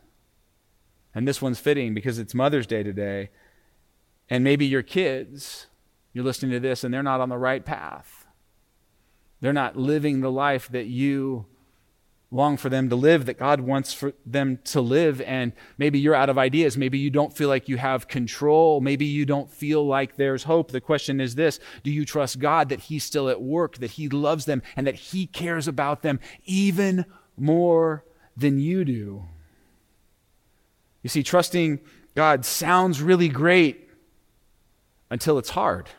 And 1.13 1.27
this 1.27 1.41
one's 1.41 1.59
fitting 1.59 1.93
because 1.93 2.19
it's 2.19 2.33
Mother's 2.33 2.67
Day 2.67 2.83
today. 2.83 3.29
And 4.29 4.43
maybe 4.43 4.65
your 4.65 4.83
kids, 4.83 5.67
you're 6.13 6.25
listening 6.25 6.51
to 6.51 6.59
this 6.59 6.83
and 6.83 6.93
they're 6.93 7.03
not 7.03 7.21
on 7.21 7.29
the 7.29 7.37
right 7.37 7.63
path. 7.63 8.25
They're 9.41 9.53
not 9.53 9.77
living 9.77 10.21
the 10.21 10.31
life 10.31 10.67
that 10.69 10.87
you 10.87 11.45
long 12.29 12.57
for 12.57 12.69
them 12.69 12.89
to 12.89 12.95
live, 12.95 13.25
that 13.25 13.39
God 13.39 13.61
wants 13.61 13.93
for 13.93 14.13
them 14.25 14.59
to 14.65 14.81
live. 14.81 15.21
And 15.21 15.53
maybe 15.77 15.99
you're 15.99 16.15
out 16.15 16.29
of 16.29 16.37
ideas. 16.37 16.77
Maybe 16.77 16.97
you 16.97 17.09
don't 17.09 17.35
feel 17.35 17.49
like 17.49 17.69
you 17.69 17.77
have 17.77 18.07
control. 18.07 18.81
Maybe 18.81 19.05
you 19.05 19.25
don't 19.25 19.49
feel 19.49 19.85
like 19.85 20.17
there's 20.17 20.43
hope. 20.43 20.71
The 20.71 20.81
question 20.81 21.21
is 21.21 21.35
this 21.35 21.59
Do 21.83 21.91
you 21.91 22.05
trust 22.05 22.39
God 22.39 22.69
that 22.69 22.81
He's 22.81 23.03
still 23.03 23.29
at 23.29 23.41
work, 23.41 23.77
that 23.77 23.91
He 23.91 24.09
loves 24.09 24.45
them, 24.45 24.61
and 24.75 24.85
that 24.87 24.95
He 24.95 25.25
cares 25.27 25.67
about 25.67 26.01
them 26.01 26.19
even 26.45 27.05
more 27.37 28.03
than 28.35 28.59
you 28.59 28.83
do? 28.83 29.23
You 31.03 31.09
see, 31.09 31.23
trusting 31.23 31.79
God 32.15 32.45
sounds 32.45 33.01
really 33.01 33.29
great 33.29 33.89
until 35.09 35.37
it's 35.37 35.51
hard 35.51 35.89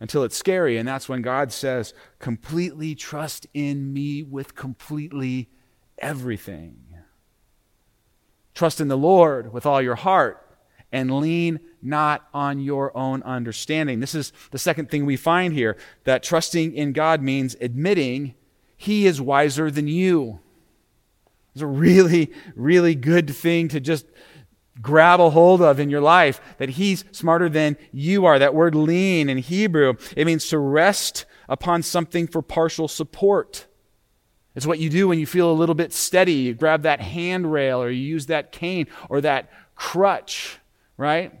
until 0.00 0.22
it's 0.22 0.36
scary. 0.36 0.76
And 0.76 0.88
that's 0.88 1.08
when 1.08 1.22
God 1.22 1.52
says, 1.52 1.94
completely 2.18 2.94
trust 2.94 3.46
in 3.52 3.92
me 3.92 4.22
with 4.22 4.54
completely 4.54 5.48
everything. 5.98 6.76
Trust 8.54 8.80
in 8.80 8.88
the 8.88 8.96
Lord 8.98 9.52
with 9.52 9.66
all 9.66 9.80
your 9.82 9.94
heart 9.94 10.44
and 10.90 11.20
lean 11.20 11.60
not 11.82 12.26
on 12.32 12.60
your 12.60 12.96
own 12.96 13.22
understanding. 13.22 14.00
This 14.00 14.14
is 14.14 14.32
the 14.50 14.58
second 14.58 14.90
thing 14.90 15.04
we 15.04 15.16
find 15.16 15.52
here 15.52 15.76
that 16.04 16.22
trusting 16.22 16.74
in 16.74 16.92
God 16.92 17.22
means 17.22 17.56
admitting 17.60 18.34
He 18.76 19.06
is 19.06 19.20
wiser 19.20 19.70
than 19.70 19.86
you. 19.86 20.40
It's 21.54 21.62
a 21.62 21.66
really, 21.66 22.32
really 22.54 22.94
good 22.94 23.30
thing 23.30 23.68
to 23.68 23.80
just 23.80 24.06
grab 24.80 25.20
a 25.20 25.30
hold 25.30 25.60
of 25.62 25.80
in 25.80 25.90
your 25.90 26.00
life 26.00 26.40
that 26.58 26.70
he's 26.70 27.04
smarter 27.12 27.48
than 27.48 27.76
you 27.92 28.26
are. 28.26 28.38
That 28.38 28.54
word 28.54 28.74
lean 28.74 29.28
in 29.28 29.38
Hebrew, 29.38 29.94
it 30.16 30.26
means 30.26 30.48
to 30.48 30.58
rest 30.58 31.24
upon 31.48 31.82
something 31.82 32.26
for 32.26 32.42
partial 32.42 32.88
support. 32.88 33.66
It's 34.54 34.66
what 34.66 34.78
you 34.78 34.90
do 34.90 35.08
when 35.08 35.18
you 35.18 35.26
feel 35.26 35.50
a 35.50 35.54
little 35.54 35.74
bit 35.74 35.92
steady. 35.92 36.32
You 36.32 36.54
grab 36.54 36.82
that 36.82 37.00
handrail 37.00 37.82
or 37.82 37.90
you 37.90 38.02
use 38.02 38.26
that 38.26 38.52
cane 38.52 38.86
or 39.08 39.20
that 39.20 39.50
crutch, 39.74 40.58
right? 40.96 41.32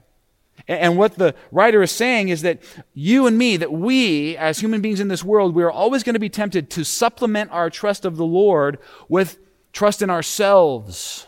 And 0.66 0.98
what 0.98 1.14
the 1.14 1.34
writer 1.50 1.82
is 1.82 1.92
saying 1.92 2.28
is 2.28 2.42
that 2.42 2.60
you 2.92 3.26
and 3.26 3.38
me, 3.38 3.56
that 3.56 3.72
we, 3.72 4.36
as 4.36 4.58
human 4.58 4.80
beings 4.80 5.00
in 5.00 5.08
this 5.08 5.24
world, 5.24 5.54
we 5.54 5.62
are 5.62 5.70
always 5.70 6.02
going 6.02 6.14
to 6.14 6.20
be 6.20 6.28
tempted 6.28 6.68
to 6.70 6.84
supplement 6.84 7.50
our 7.52 7.70
trust 7.70 8.04
of 8.04 8.16
the 8.16 8.26
Lord 8.26 8.78
with 9.08 9.38
trust 9.72 10.02
in 10.02 10.10
ourselves 10.10 11.27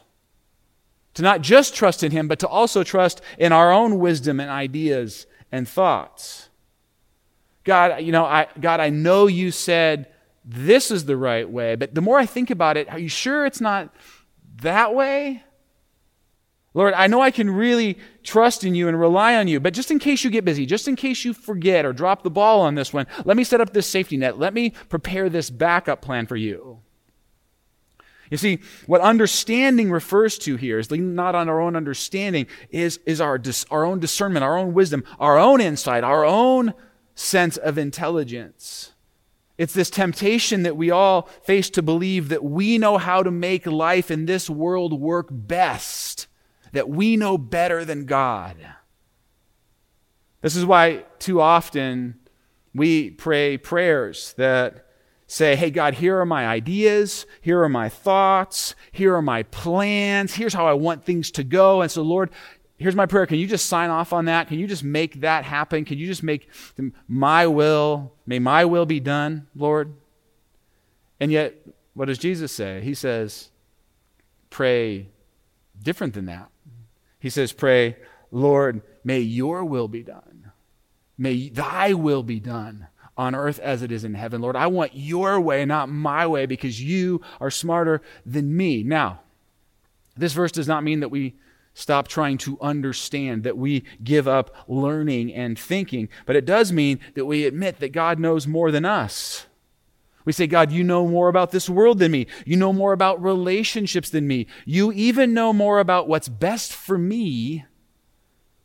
to 1.14 1.23
not 1.23 1.40
just 1.40 1.75
trust 1.75 2.02
in 2.02 2.12
Him, 2.12 2.29
but 2.29 2.38
to 2.40 2.49
also 2.49 2.85
trust 2.85 3.21
in 3.38 3.52
our 3.52 3.73
own 3.73 3.99
wisdom 3.99 4.40
and 4.40 4.50
ideas 4.50 5.26
and 5.50 5.69
thoughts. 5.69 6.49
God, 7.64 8.02
you 8.02 8.12
know, 8.12 8.25
I, 8.25 8.47
God, 8.61 8.81
I 8.81 8.90
know 8.90 9.26
you 9.26 9.50
said 9.50 10.09
this 10.45 10.90
is 10.90 11.05
the 11.05 11.17
right 11.17 11.49
way, 11.49 11.75
but 11.75 11.95
the 11.95 12.00
more 12.00 12.19
I 12.19 12.26
think 12.26 12.50
about 12.50 12.76
it, 12.76 12.88
are 12.88 12.99
you 12.99 13.09
sure 13.09 13.45
it's 13.45 13.61
not 13.61 13.95
that 14.62 14.95
way? 14.95 15.45
Lord, 16.73 16.95
I 16.95 17.09
know 17.09 17.21
I 17.21 17.33
can 17.33 17.50
really 17.50 17.99
trust 18.23 18.62
in 18.62 18.76
you 18.76 18.87
and 18.87 18.99
rely 18.99 19.35
on 19.35 19.49
you, 19.49 19.59
but 19.59 19.75
just 19.75 19.90
in 19.90 19.99
case 19.99 20.23
you 20.23 20.31
get 20.31 20.45
busy, 20.45 20.67
just 20.67 20.87
in 20.87 20.95
case 20.95 21.25
you 21.25 21.35
forget 21.35 21.85
or 21.85 21.93
drop 21.93 22.23
the 22.23 22.31
ball 22.31 22.61
on 22.61 22.76
this 22.76 22.93
one, 22.93 23.07
let 23.25 23.37
me 23.37 23.43
set 23.43 23.61
up 23.61 23.73
this 23.73 23.88
safety 23.88 24.17
net. 24.17 24.38
Let 24.38 24.55
me 24.55 24.71
prepare 24.88 25.29
this 25.29 25.50
backup 25.50 26.00
plan 26.00 26.26
for 26.26 26.37
you. 26.37 26.81
You 28.30 28.37
see, 28.37 28.60
what 28.87 29.00
understanding 29.00 29.90
refers 29.90 30.38
to 30.38 30.56
here 30.56 30.78
is 30.78 30.90
not 30.90 31.34
on 31.34 31.49
our 31.49 31.60
own 31.60 31.75
understanding, 31.75 32.46
is, 32.70 33.00
is 33.04 33.20
our, 33.20 33.38
dis, 33.38 33.66
our 33.70 33.84
own 33.84 33.99
discernment, 33.99 34.44
our 34.44 34.56
own 34.56 34.72
wisdom, 34.72 35.04
our 35.18 35.37
own 35.37 35.60
insight, 35.60 36.04
our 36.04 36.25
own 36.25 36.72
sense 37.16 37.56
of 37.56 37.76
intelligence. 37.76 38.92
It's 39.58 39.75
this 39.75 39.90
temptation 39.90 40.62
that 40.62 40.76
we 40.76 40.90
all 40.90 41.28
face 41.42 41.68
to 41.70 41.82
believe 41.82 42.28
that 42.28 42.44
we 42.44 42.78
know 42.78 42.99
how 42.99 43.22
to 43.22 43.30
make 43.32 43.66
life 43.66 44.10
in 44.10 44.26
this 44.26 44.49
world 44.49 44.99
work 44.99 45.26
best, 45.30 46.28
that 46.72 46.88
we 46.88 47.16
know 47.16 47.37
better 47.37 47.84
than 47.84 48.06
God. 48.06 48.56
This 50.40 50.56
is 50.56 50.64
why 50.64 51.04
too 51.18 51.40
often 51.40 52.20
we 52.75 53.10
pray 53.10 53.58
prayers 53.58 54.34
that 54.38 54.87
say, 55.30 55.54
hey, 55.54 55.70
God, 55.70 55.94
here 55.94 56.18
are 56.18 56.26
my 56.26 56.44
ideas, 56.49 57.25
here 57.40 57.62
are 57.62 57.68
my 57.68 57.88
thoughts, 57.88 58.75
here 58.90 59.14
are 59.14 59.22
my 59.22 59.44
plans, 59.44 60.34
here's 60.34 60.52
how 60.52 60.66
I 60.66 60.72
want 60.72 61.04
things 61.04 61.30
to 61.30 61.44
go. 61.44 61.82
And 61.82 61.90
so, 61.90 62.02
Lord, 62.02 62.30
here's 62.78 62.96
my 62.96 63.06
prayer. 63.06 63.26
Can 63.26 63.38
you 63.38 63.46
just 63.46 63.66
sign 63.66 63.90
off 63.90 64.12
on 64.12 64.25
that? 64.25 64.49
Can 64.49 64.58
you 64.58 64.66
just 64.66 64.82
make 64.82 65.20
that 65.20 65.44
happen? 65.44 65.84
Can 65.84 65.99
you 65.99 66.08
just 66.08 66.25
make 66.25 66.49
my 67.06 67.46
will, 67.46 68.12
may 68.26 68.40
my 68.40 68.64
will 68.64 68.87
be 68.87 68.99
done, 68.99 69.46
Lord? 69.54 69.94
And 71.20 71.30
yet, 71.30 71.54
what 71.94 72.06
does 72.06 72.18
Jesus 72.18 72.50
say? 72.50 72.80
He 72.80 72.94
says, 72.94 73.50
pray 74.50 75.10
different 75.80 76.14
than 76.14 76.26
that. 76.26 76.50
He 77.20 77.30
says, 77.30 77.52
pray, 77.52 77.96
Lord, 78.32 78.82
may 79.04 79.20
your 79.20 79.64
will 79.64 79.87
be 79.87 80.02
done. 80.02 80.50
May 81.16 81.50
thy 81.50 81.92
will 81.92 82.25
be 82.25 82.40
done 82.40 82.88
on 83.20 83.34
earth 83.34 83.58
as 83.58 83.82
it 83.82 83.92
is 83.92 84.02
in 84.02 84.14
heaven. 84.14 84.40
Lord, 84.40 84.56
I 84.56 84.66
want 84.66 84.92
your 84.94 85.38
way, 85.38 85.66
not 85.66 85.90
my 85.90 86.26
way, 86.26 86.46
because 86.46 86.82
you 86.82 87.20
are 87.38 87.50
smarter 87.50 88.00
than 88.24 88.56
me. 88.56 88.82
Now, 88.82 89.20
this 90.16 90.32
verse 90.32 90.50
does 90.50 90.66
not 90.66 90.84
mean 90.84 91.00
that 91.00 91.10
we 91.10 91.34
stop 91.74 92.08
trying 92.08 92.38
to 92.38 92.56
understand, 92.62 93.42
that 93.42 93.58
we 93.58 93.84
give 94.02 94.26
up 94.26 94.54
learning 94.66 95.34
and 95.34 95.58
thinking, 95.58 96.08
but 96.24 96.34
it 96.34 96.46
does 96.46 96.72
mean 96.72 96.98
that 97.14 97.26
we 97.26 97.44
admit 97.44 97.78
that 97.80 97.92
God 97.92 98.18
knows 98.18 98.46
more 98.46 98.70
than 98.70 98.86
us. 98.86 99.44
We 100.24 100.32
say, 100.32 100.46
God, 100.46 100.72
you 100.72 100.82
know 100.82 101.06
more 101.06 101.28
about 101.28 101.50
this 101.50 101.68
world 101.68 101.98
than 101.98 102.12
me. 102.12 102.26
You 102.46 102.56
know 102.56 102.72
more 102.72 102.94
about 102.94 103.22
relationships 103.22 104.08
than 104.08 104.26
me. 104.26 104.46
You 104.64 104.92
even 104.92 105.34
know 105.34 105.52
more 105.52 105.78
about 105.78 106.08
what's 106.08 106.28
best 106.28 106.72
for 106.72 106.96
me 106.96 107.66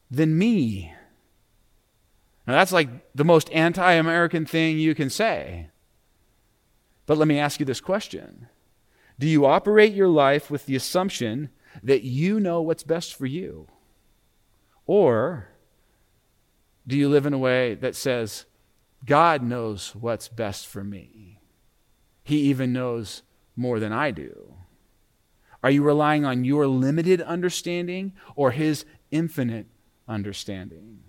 than 0.10 0.38
me. 0.38 0.94
Now, 2.48 2.54
that's 2.54 2.72
like 2.72 2.90
the 3.16 3.26
most 3.26 3.50
anti 3.52 3.94
American 3.94 4.46
thing 4.46 4.78
you 4.78 4.94
can 4.94 5.10
say. 5.10 5.70
But 7.06 7.18
let 7.18 7.28
me 7.28 7.40
ask 7.40 7.60
you 7.60 7.66
this 7.66 7.82
question 7.82 8.48
Do 9.20 9.28
you 9.28 9.46
operate 9.46 9.94
your 9.94 10.08
life 10.08 10.52
with 10.52 10.66
the 10.66 10.76
assumption 10.76 11.50
that 11.84 12.04
you 12.04 12.40
know 12.40 12.62
what's 12.62 12.84
best 12.84 13.16
for 13.16 13.26
you? 13.26 13.68
Or 14.86 15.50
do 16.88 16.96
you 16.98 17.10
live 17.10 17.26
in 17.26 17.34
a 17.34 17.40
way 17.40 17.76
that 17.76 17.96
says, 17.96 18.46
God 19.06 19.42
knows 19.42 19.96
what's 19.96 20.28
best 20.28 20.68
for 20.68 20.84
me? 20.84 21.40
He 22.24 22.38
even 22.42 22.74
knows 22.74 23.24
more 23.56 23.80
than 23.80 23.92
I 23.92 24.12
do. 24.12 24.56
Are 25.64 25.72
you 25.72 25.84
relying 25.84 26.26
on 26.26 26.44
your 26.44 26.68
limited 26.68 27.22
understanding 27.22 28.14
or 28.36 28.52
His 28.52 28.86
infinite 29.10 29.68
understanding? 30.08 31.00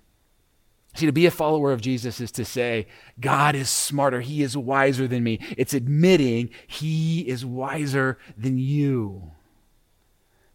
See, 0.97 1.07
to 1.07 1.13
be 1.13 1.27
a 1.27 1.31
follower 1.31 1.73
of 1.73 1.83
Jesus 1.83 2.21
is 2.21 2.33
to 2.33 2.45
say, 2.45 2.87
God 3.21 3.55
is 3.55 3.69
smarter. 3.69 4.23
He 4.23 4.43
is 4.43 4.57
wiser 4.57 5.07
than 5.07 5.23
me. 5.23 5.39
It's 5.59 5.75
admitting 5.75 6.51
He 6.67 7.21
is 7.29 7.45
wiser 7.45 8.19
than 8.37 8.57
you. 8.57 9.33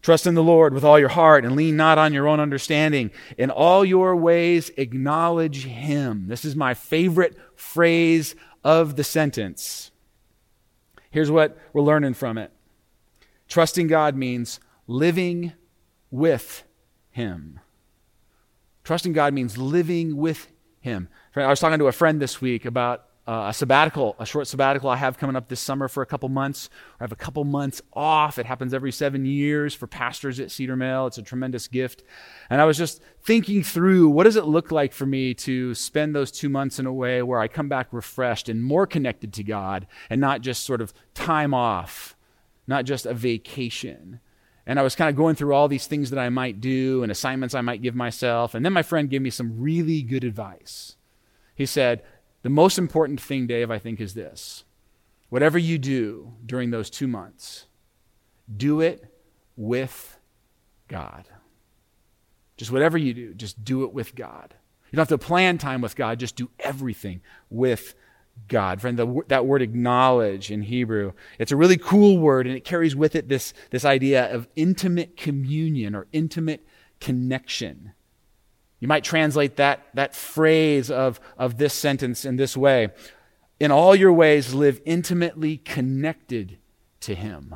Trust 0.01 0.25
in 0.25 0.33
the 0.33 0.41
Lord 0.41 0.74
with 0.74 0.83
all 0.83 0.98
your 0.98 1.10
heart 1.10 1.45
and 1.45 1.55
lean 1.55 1.75
not 1.75 2.00
on 2.00 2.12
your 2.12 2.27
own 2.27 2.39
understanding. 2.39 3.12
In 3.38 3.51
all 3.51 3.86
your 3.86 4.15
ways, 4.15 4.71
acknowledge 4.77 5.65
Him. 5.65 6.27
This 6.27 6.43
is 6.43 6.55
my 6.55 6.74
favorite 6.74 7.38
phrase 7.55 8.33
of 8.63 8.95
the 8.95 9.03
sentence. 9.03 9.91
Here's 11.12 11.29
what 11.29 11.55
we're 11.71 11.83
learning 11.83 12.15
from 12.15 12.39
it 12.39 12.51
trusting 13.48 13.88
God 13.88 14.15
means 14.15 14.60
living 14.88 15.53
with 16.10 16.63
Him. 17.12 17.60
Trusting 18.84 19.14
God 19.14 19.34
means 19.34 19.58
living 19.58 20.18
with 20.18 20.48
Him. 20.80 21.10
I 21.36 21.48
was 21.48 21.60
talking 21.60 21.80
to 21.80 21.88
a 21.88 21.92
friend 21.92 22.22
this 22.22 22.42
week 22.42 22.66
about 22.66 23.06
uh, 23.28 23.48
a 23.50 23.54
sabbatical, 23.54 24.16
a 24.18 24.26
short 24.26 24.48
sabbatical 24.48 24.90
I 24.90 24.96
have 24.96 25.18
coming 25.18 25.36
up 25.36 25.48
this 25.48 25.60
summer 25.60 25.88
for 25.88 26.02
a 26.02 26.06
couple 26.06 26.28
months. 26.28 26.70
I 27.00 27.04
have 27.04 27.12
a 27.12 27.16
couple 27.16 27.44
months 27.44 27.82
off. 27.94 28.40
It 28.40 28.48
happens 28.48 28.74
every 28.74 28.92
seven 28.92 29.26
years 29.26 29.76
for 29.76 29.86
pastors 29.86 30.40
at 30.40 30.50
Cedar 30.50 30.76
Mill. 30.76 31.08
It's 31.08 31.20
a 31.20 31.22
tremendous 31.22 31.68
gift. 31.68 32.04
And 32.50 32.60
I 32.60 32.66
was 32.66 32.78
just 32.78 33.02
thinking 33.24 33.64
through 33.64 34.10
what 34.10 34.24
does 34.24 34.38
it 34.38 34.46
look 34.46 34.72
like 34.72 34.92
for 34.92 35.06
me 35.06 35.36
to 35.36 35.76
spend 35.76 36.16
those 36.16 36.32
two 36.32 36.50
months 36.50 36.80
in 36.80 36.88
a 36.88 36.94
way 36.94 37.22
where 37.22 37.40
I 37.40 37.48
come 37.48 37.70
back 37.70 37.90
refreshed 37.92 38.50
and 38.50 38.64
more 38.64 38.88
connected 38.88 39.34
to 39.34 39.44
God 39.44 39.86
and 40.10 40.20
not 40.20 40.42
just 40.42 40.64
sort 40.64 40.82
of 40.82 40.92
time 41.14 41.54
off, 41.54 42.18
not 42.66 42.86
just 42.86 43.06
a 43.06 43.14
vacation. 43.14 44.20
And 44.65 44.80
I 44.80 44.84
was 44.84 44.96
kind 44.96 45.10
of 45.10 45.15
going 45.15 45.36
through 45.36 45.53
all 45.53 45.68
these 45.68 45.88
things 45.88 46.10
that 46.12 46.20
I 46.20 46.30
might 46.30 46.62
do 46.62 47.03
and 47.03 47.12
assignments 47.12 47.56
I 47.56 47.62
might 47.62 47.82
give 47.82 47.96
myself. 47.96 48.53
And 48.53 48.63
then 48.63 48.74
my 48.74 48.84
friend 48.84 49.10
gave 49.10 49.22
me 49.22 49.30
some 49.30 49.60
really 49.60 50.01
good 50.01 50.24
advice. 50.24 50.96
He 51.56 51.65
said, 51.65 52.03
The 52.44 52.50
most 52.50 52.77
important 52.77 53.20
thing, 53.20 53.48
Dave, 53.48 53.72
I 53.72 53.80
think, 53.80 54.00
is 54.00 54.13
this 54.13 54.63
whatever 55.30 55.58
you 55.58 55.77
do 55.77 56.34
during 56.46 56.72
those 56.72 56.89
two 56.89 57.08
months, 57.08 57.65
do 58.56 58.82
it 58.82 59.06
with 59.56 60.18
God. 60.88 61.30
Just 62.58 62.72
whatever 62.72 62.98
you 62.98 63.13
do, 63.13 63.34
just 63.34 63.63
do 63.63 63.84
it 63.84 63.94
with 63.94 64.13
God. 64.13 64.53
You 64.91 64.98
don't 64.98 65.10
have 65.10 65.20
to 65.20 65.25
plan 65.25 65.58
time 65.58 65.82
with 65.82 65.96
God, 65.96 66.20
just 66.20 66.36
do 66.36 66.50
everything 66.60 67.22
with 67.50 67.96
God. 68.48 68.82
Friend, 68.82 68.98
the, 68.98 69.22
that 69.30 69.46
word 69.46 69.62
acknowledge 69.62 70.52
in 70.52 70.62
Hebrew, 70.62 71.14
it's 71.40 71.52
a 71.52 71.56
really 71.56 71.78
cool 71.78 72.18
word 72.20 72.48
and 72.48 72.56
it 72.56 72.66
carries 72.66 72.96
with 72.96 73.16
it 73.16 73.30
this, 73.30 73.54
this 73.70 73.86
idea 73.86 74.32
of 74.34 74.48
intimate 74.56 75.16
communion 75.16 75.96
or 75.96 76.08
intimate 76.12 76.66
connection. 77.00 77.94
You 78.80 78.88
might 78.88 79.04
translate 79.04 79.56
that, 79.56 79.88
that 79.94 80.16
phrase 80.16 80.92
of, 80.92 81.20
of 81.38 81.58
this 81.58 81.74
sentence 81.74 82.26
in 82.26 82.36
this 82.36 82.58
way 82.58 82.90
In 83.60 83.72
all 83.72 83.96
your 83.96 84.12
ways, 84.12 84.54
live 84.54 84.82
intimately 84.86 85.58
connected 85.58 86.58
to 87.02 87.16
Him. 87.16 87.56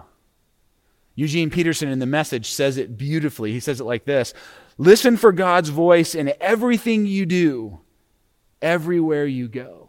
Eugene 1.15 1.49
Peterson 1.49 1.89
in 1.89 1.99
the 1.99 2.05
message 2.05 2.51
says 2.51 2.77
it 2.77 2.97
beautifully. 2.97 3.51
He 3.51 3.59
says 3.59 3.81
it 3.81 3.85
like 3.85 4.05
this 4.05 4.33
Listen 4.77 5.17
for 5.17 5.31
God's 5.31 5.69
voice 5.69 6.13
in 6.13 6.33
everything 6.39 7.05
you 7.05 7.25
do, 7.25 7.79
everywhere 8.61 9.25
you 9.25 9.47
go. 9.47 9.84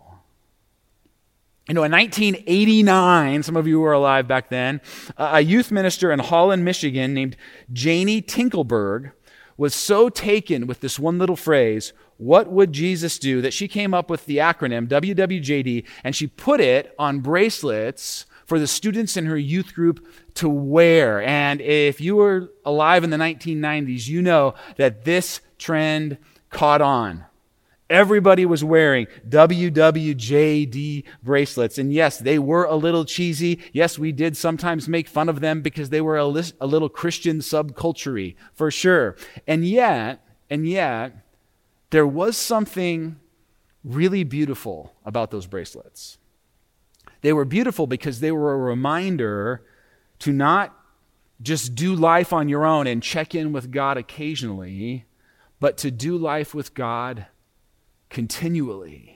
You 1.69 1.75
know, 1.75 1.83
in 1.83 1.91
1989, 1.91 3.43
some 3.43 3.57
of 3.57 3.67
you 3.67 3.81
were 3.81 3.93
alive 3.93 4.29
back 4.29 4.51
then, 4.51 4.81
a 5.17 5.41
youth 5.41 5.73
minister 5.73 6.13
in 6.13 6.21
Holland, 6.21 6.65
Michigan, 6.65 7.13
named 7.13 7.37
Janie 7.73 8.23
Tinklenberg, 8.23 9.11
was 9.57 9.75
so 9.75 10.09
taken 10.09 10.69
with 10.69 10.79
this 10.79 10.97
one 10.97 11.19
little 11.19 11.35
phrase, 11.35 11.93
What 12.19 12.53
would 12.53 12.73
Jesus 12.73 13.19
do? 13.19 13.41
that 13.43 13.53
she 13.53 13.67
came 13.67 13.95
up 13.95 14.09
with 14.09 14.27
the 14.27 14.37
acronym 14.37 14.87
WWJD 14.87 15.85
and 16.05 16.15
she 16.15 16.29
put 16.29 16.61
it 16.61 16.95
on 17.01 17.19
bracelets 17.19 18.27
for 18.45 18.61
the 18.61 18.69
students 18.69 19.17
in 19.17 19.27
her 19.27 19.37
youth 19.37 19.75
group 19.75 20.07
to 20.35 20.49
wear. 20.49 21.21
And 21.21 21.61
if 21.61 22.01
you 22.01 22.15
were 22.15 22.53
alive 22.65 23.03
in 23.03 23.11
the 23.11 23.17
1990s, 23.17 24.07
you 24.07 24.23
know 24.23 24.55
that 24.77 25.05
this 25.05 25.41
trend 25.59 26.19
caught 26.51 26.81
on. 26.81 27.25
Everybody 27.89 28.45
was 28.45 28.65
wearing 28.65 29.07
WWJD 29.29 31.05
bracelets. 31.23 31.79
And 31.79 31.93
yes, 31.93 32.19
they 32.19 32.39
were 32.39 32.65
a 32.65 32.75
little 32.75 33.05
cheesy. 33.05 33.61
Yes, 33.73 33.97
we 33.99 34.11
did 34.11 34.37
sometimes 34.37 34.89
make 34.89 35.07
fun 35.07 35.29
of 35.29 35.41
them 35.41 35.63
because 35.63 35.91
they 35.91 36.01
were 36.01 36.17
a, 36.17 36.27
li- 36.27 36.53
a 36.61 36.67
little 36.67 36.89
Christian 36.89 37.39
subculture, 37.39 38.35
for 38.55 38.73
sure. 38.73 39.17
And 39.47 39.65
yet, 39.65 40.21
and 40.51 40.67
yet, 40.67 41.13
there 41.91 42.07
was 42.07 42.37
something 42.37 43.21
really 43.85 44.25
beautiful 44.25 44.97
about 45.05 45.31
those 45.31 45.47
bracelets. 45.47 46.19
They 47.21 47.33
were 47.33 47.45
beautiful 47.45 47.87
because 47.87 48.19
they 48.19 48.33
were 48.33 48.53
a 48.53 48.59
reminder 48.59 49.63
to 50.21 50.33
not 50.33 50.75
just 51.41 51.75
do 51.75 51.95
life 51.95 52.33
on 52.33 52.49
your 52.49 52.65
own 52.65 52.87
and 52.87 53.03
check 53.03 53.35
in 53.35 53.53
with 53.53 53.71
God 53.71 53.97
occasionally, 53.97 55.05
but 55.61 55.77
to 55.79 55.91
do 55.91 56.17
life 56.17 56.55
with 56.55 56.75
God 56.75 57.27
continually. 58.11 59.13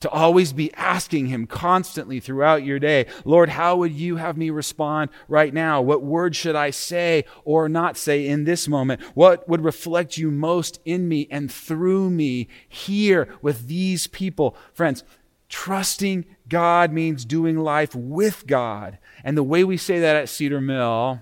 To 0.00 0.10
always 0.10 0.52
be 0.52 0.74
asking 0.74 1.26
Him 1.26 1.46
constantly 1.46 2.18
throughout 2.18 2.64
your 2.64 2.80
day, 2.80 3.06
Lord, 3.24 3.50
how 3.50 3.76
would 3.76 3.92
you 3.92 4.16
have 4.16 4.36
me 4.36 4.50
respond 4.50 5.10
right 5.28 5.54
now? 5.54 5.80
What 5.80 6.02
word 6.02 6.34
should 6.34 6.56
I 6.56 6.70
say 6.70 7.24
or 7.44 7.68
not 7.68 7.96
say 7.96 8.26
in 8.26 8.42
this 8.42 8.66
moment? 8.66 9.00
What 9.14 9.48
would 9.48 9.62
reflect 9.64 10.16
you 10.16 10.32
most 10.32 10.80
in 10.84 11.08
me 11.08 11.28
and 11.30 11.52
through 11.52 12.10
me 12.10 12.48
here 12.68 13.28
with 13.42 13.68
these 13.68 14.08
people? 14.08 14.56
Friends, 14.74 15.04
trusting 15.48 16.24
God 16.48 16.92
means 16.92 17.24
doing 17.24 17.58
life 17.58 17.94
with 17.94 18.46
God. 18.48 18.98
And 19.22 19.36
the 19.36 19.44
way 19.44 19.62
we 19.62 19.76
say 19.76 20.00
that 20.00 20.16
at 20.16 20.28
Cedar 20.28 20.60
Mill 20.60 21.20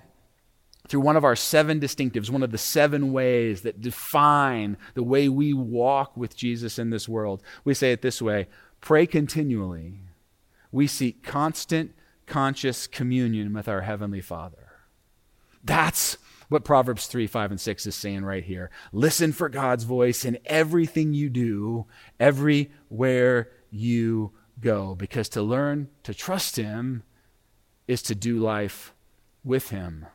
through 0.90 1.00
one 1.00 1.16
of 1.16 1.24
our 1.24 1.36
seven 1.36 1.78
distinctives, 1.78 2.30
one 2.30 2.42
of 2.42 2.50
the 2.50 2.58
seven 2.58 3.12
ways 3.12 3.62
that 3.62 3.80
define 3.80 4.76
the 4.94 5.04
way 5.04 5.28
we 5.28 5.54
walk 5.54 6.16
with 6.16 6.36
Jesus 6.36 6.80
in 6.80 6.90
this 6.90 7.08
world. 7.08 7.44
We 7.64 7.74
say 7.74 7.92
it 7.92 8.02
this 8.02 8.20
way 8.20 8.48
pray 8.80 9.06
continually. 9.06 10.00
We 10.72 10.88
seek 10.88 11.22
constant, 11.22 11.94
conscious 12.26 12.88
communion 12.88 13.52
with 13.52 13.68
our 13.68 13.82
Heavenly 13.82 14.20
Father. 14.20 14.72
That's 15.62 16.16
what 16.48 16.64
Proverbs 16.64 17.06
3, 17.06 17.28
5, 17.28 17.52
and 17.52 17.60
6 17.60 17.86
is 17.86 17.94
saying 17.94 18.24
right 18.24 18.42
here. 18.42 18.70
Listen 18.92 19.32
for 19.32 19.48
God's 19.48 19.84
voice 19.84 20.24
in 20.24 20.38
everything 20.44 21.14
you 21.14 21.30
do, 21.30 21.86
everywhere 22.18 23.48
you 23.70 24.32
go, 24.60 24.96
because 24.96 25.28
to 25.30 25.42
learn 25.42 25.88
to 26.02 26.14
trust 26.14 26.56
Him 26.56 27.04
is 27.86 28.02
to 28.02 28.16
do 28.16 28.38
life 28.38 28.92
with 29.44 29.70
Him. 29.70 30.06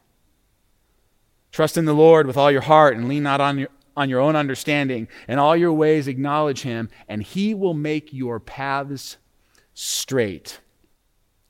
Trust 1.55 1.77
in 1.77 1.85
the 1.85 1.93
Lord 1.93 2.27
with 2.27 2.35
all 2.35 2.51
your 2.51 2.59
heart 2.59 2.97
and 2.97 3.07
lean 3.07 3.23
not 3.23 3.39
on 3.39 3.57
your, 3.57 3.69
on 3.95 4.09
your 4.09 4.19
own 4.19 4.35
understanding. 4.35 5.07
In 5.25 5.39
all 5.39 5.55
your 5.55 5.71
ways, 5.71 6.05
acknowledge 6.05 6.63
him, 6.63 6.89
and 7.07 7.23
he 7.23 7.53
will 7.53 7.73
make 7.73 8.11
your 8.11 8.41
paths 8.41 9.15
straight. 9.73 10.59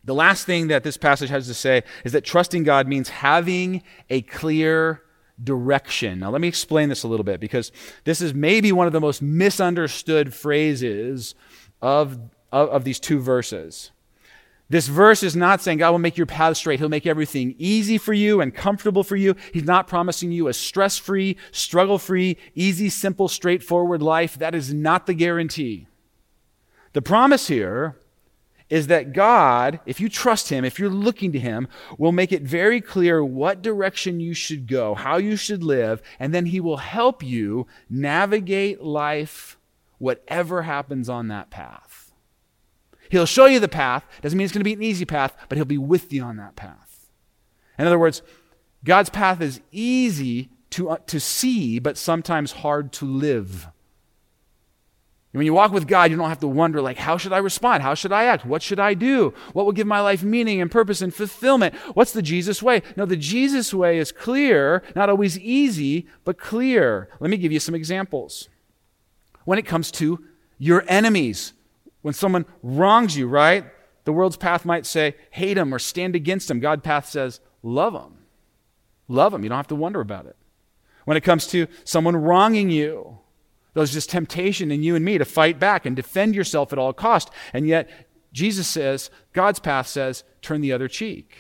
The 0.04 0.14
last 0.14 0.46
thing 0.46 0.68
that 0.68 0.84
this 0.84 0.96
passage 0.96 1.32
has 1.32 1.48
to 1.48 1.56
say 1.56 1.82
is 2.04 2.12
that 2.12 2.24
trusting 2.24 2.66
God 2.66 2.88
means 2.88 3.10
having 3.10 3.82
a 4.12 4.22
clear 4.22 5.02
direction. 5.44 6.20
Now, 6.20 6.30
let 6.30 6.40
me 6.40 6.48
explain 6.48 6.90
this 6.90 7.02
a 7.02 7.08
little 7.08 7.24
bit 7.24 7.40
because 7.40 7.72
this 8.04 8.22
is 8.22 8.32
maybe 8.32 8.72
one 8.72 8.86
of 8.86 8.94
the 8.94 9.02
most 9.02 9.24
misunderstood 9.24 10.36
phrases 10.36 11.34
of, 11.82 12.20
of, 12.52 12.70
of 12.70 12.84
these 12.84 13.00
two 13.00 13.20
verses. 13.20 13.90
This 14.68 14.88
verse 14.88 15.22
is 15.22 15.36
not 15.36 15.62
saying 15.62 15.78
God 15.78 15.92
will 15.92 16.00
make 16.00 16.18
your 16.18 16.26
path 16.26 16.58
straight. 16.58 16.80
He'll 16.80 16.90
make 16.90 17.06
everything 17.06 17.54
easy 17.60 17.98
for 18.00 18.14
you 18.14 18.42
and 18.42 18.54
comfortable 18.54 19.04
for 19.04 19.16
you. 19.16 19.36
He's 19.54 19.64
not 19.64 19.88
promising 19.88 20.32
you 20.32 20.48
a 20.48 20.54
stress 20.54 20.98
free, 20.98 21.38
struggle 21.52 22.00
free, 22.00 22.38
easy, 22.56 22.90
simple, 22.90 23.28
straightforward 23.28 24.02
life. 24.02 24.36
That 24.36 24.56
is 24.56 24.74
not 24.74 25.06
the 25.06 25.14
guarantee. 25.14 25.88
The 26.94 27.02
promise 27.02 27.48
here 27.48 27.96
is 28.70 28.88
that 28.88 29.14
God, 29.14 29.80
if 29.86 30.00
you 30.00 30.10
trust 30.10 30.50
Him, 30.50 30.66
if 30.66 30.80
you're 30.80 30.90
looking 30.90 31.32
to 31.34 31.40
Him, 31.40 31.68
will 32.00 32.12
make 32.12 32.32
it 32.32 32.42
very 32.42 32.82
clear 32.82 33.24
what 33.24 33.62
direction 33.62 34.20
you 34.20 34.34
should 34.34 34.68
go, 34.68 34.96
how 34.96 35.18
you 35.18 35.36
should 35.36 35.64
live, 35.64 36.02
and 36.20 36.34
then 36.34 36.48
He 36.48 36.60
will 36.60 36.78
help 36.78 37.22
you 37.22 37.68
navigate 37.88 38.82
life, 38.82 39.60
whatever 40.00 40.64
happens 40.64 41.08
on 41.08 41.28
that 41.28 41.52
path. 41.52 41.85
He'll 43.10 43.26
show 43.26 43.46
you 43.46 43.60
the 43.60 43.68
path. 43.68 44.06
Doesn't 44.22 44.38
mean 44.38 44.46
it's 44.46 44.54
going 44.54 44.62
to 44.62 44.64
be 44.64 44.74
an 44.74 44.84
easy 44.84 45.06
path, 45.06 45.36
but 45.50 45.58
He'll 45.58 45.66
be 45.66 45.78
with 45.78 46.12
you 46.12 46.24
on 46.24 46.38
that 46.38 46.56
path. 46.56 47.08
In 47.78 47.86
other 47.86 48.00
words, 48.00 48.22
God's 48.84 49.10
path 49.10 49.42
is 49.42 49.62
easy 49.72 50.50
to, 50.72 50.92
uh, 50.92 50.98
to 51.08 51.20
see, 51.20 51.80
but 51.80 51.98
sometimes 51.98 52.52
hard 52.52 52.92
to 52.94 53.06
live. 53.06 53.68
When 55.32 55.46
you 55.46 55.54
walk 55.54 55.74
with 55.74 55.88
God, 55.88 56.12
you 56.12 56.18
don't 56.18 56.30
have 56.30 56.40
to 56.40 56.48
wonder, 56.48 56.82
like, 56.82 56.96
how 56.96 57.18
should 57.18 57.34
I 57.34 57.40
respond? 57.40 57.84
How 57.84 57.94
should 57.94 58.14
I 58.14 58.24
act? 58.24 58.46
What 58.46 58.64
should 58.64 58.80
I 58.80 58.94
do? 58.94 59.34
What 59.52 59.66
will 59.66 59.74
give 59.74 59.86
my 59.86 60.00
life 60.00 60.24
meaning 60.24 60.62
and 60.62 60.72
purpose 60.72 61.02
and 61.02 61.14
fulfillment? 61.14 61.76
What's 61.94 62.14
the 62.14 62.22
Jesus 62.22 62.64
way? 62.64 62.82
No, 62.96 63.06
the 63.06 63.18
Jesus 63.18 63.74
way 63.74 63.98
is 63.98 64.14
clear, 64.14 64.82
not 64.96 65.10
always 65.10 65.38
easy, 65.38 66.08
but 66.24 66.38
clear. 66.38 67.10
Let 67.20 67.30
me 67.30 67.36
give 67.36 67.52
you 67.52 67.60
some 67.60 67.76
examples. 67.76 68.48
When 69.44 69.60
it 69.60 69.66
comes 69.66 69.92
to 69.92 70.24
your 70.58 70.86
enemies, 70.88 71.52
when 72.06 72.14
someone 72.14 72.46
wrongs 72.62 73.18
you, 73.18 73.28
right? 73.28 73.66
The 74.04 74.14
world's 74.14 74.38
path 74.38 74.64
might 74.64 74.86
say, 74.86 75.16
hate 75.32 75.56
them 75.56 75.74
or 75.74 75.80
stand 75.80 76.16
against 76.16 76.48
them. 76.48 76.60
God's 76.60 76.84
path 76.84 77.10
says, 77.10 77.40
love 77.64 77.94
them. 77.94 78.20
Love 79.08 79.32
them. 79.32 79.42
You 79.42 79.50
don't 79.50 79.58
have 79.58 79.66
to 79.70 79.76
wonder 79.76 80.02
about 80.02 80.28
it. 80.28 80.36
When 81.06 81.18
it 81.18 81.24
comes 81.24 81.48
to 81.48 81.66
someone 81.84 82.16
wronging 82.16 82.70
you, 82.70 83.18
there's 83.74 83.92
just 83.92 84.12
temptation 84.12 84.70
in 84.70 84.84
you 84.84 84.96
and 84.96 85.04
me 85.04 85.18
to 85.18 85.26
fight 85.26 85.60
back 85.60 85.84
and 85.84 85.96
defend 85.96 86.36
yourself 86.36 86.72
at 86.72 86.78
all 86.78 86.94
cost. 86.94 87.32
And 87.54 87.68
yet, 87.68 87.90
Jesus 88.32 88.68
says, 88.68 89.10
God's 89.34 89.58
path 89.58 89.88
says, 89.88 90.24
turn 90.44 90.62
the 90.62 90.74
other 90.74 90.88
cheek. 90.88 91.36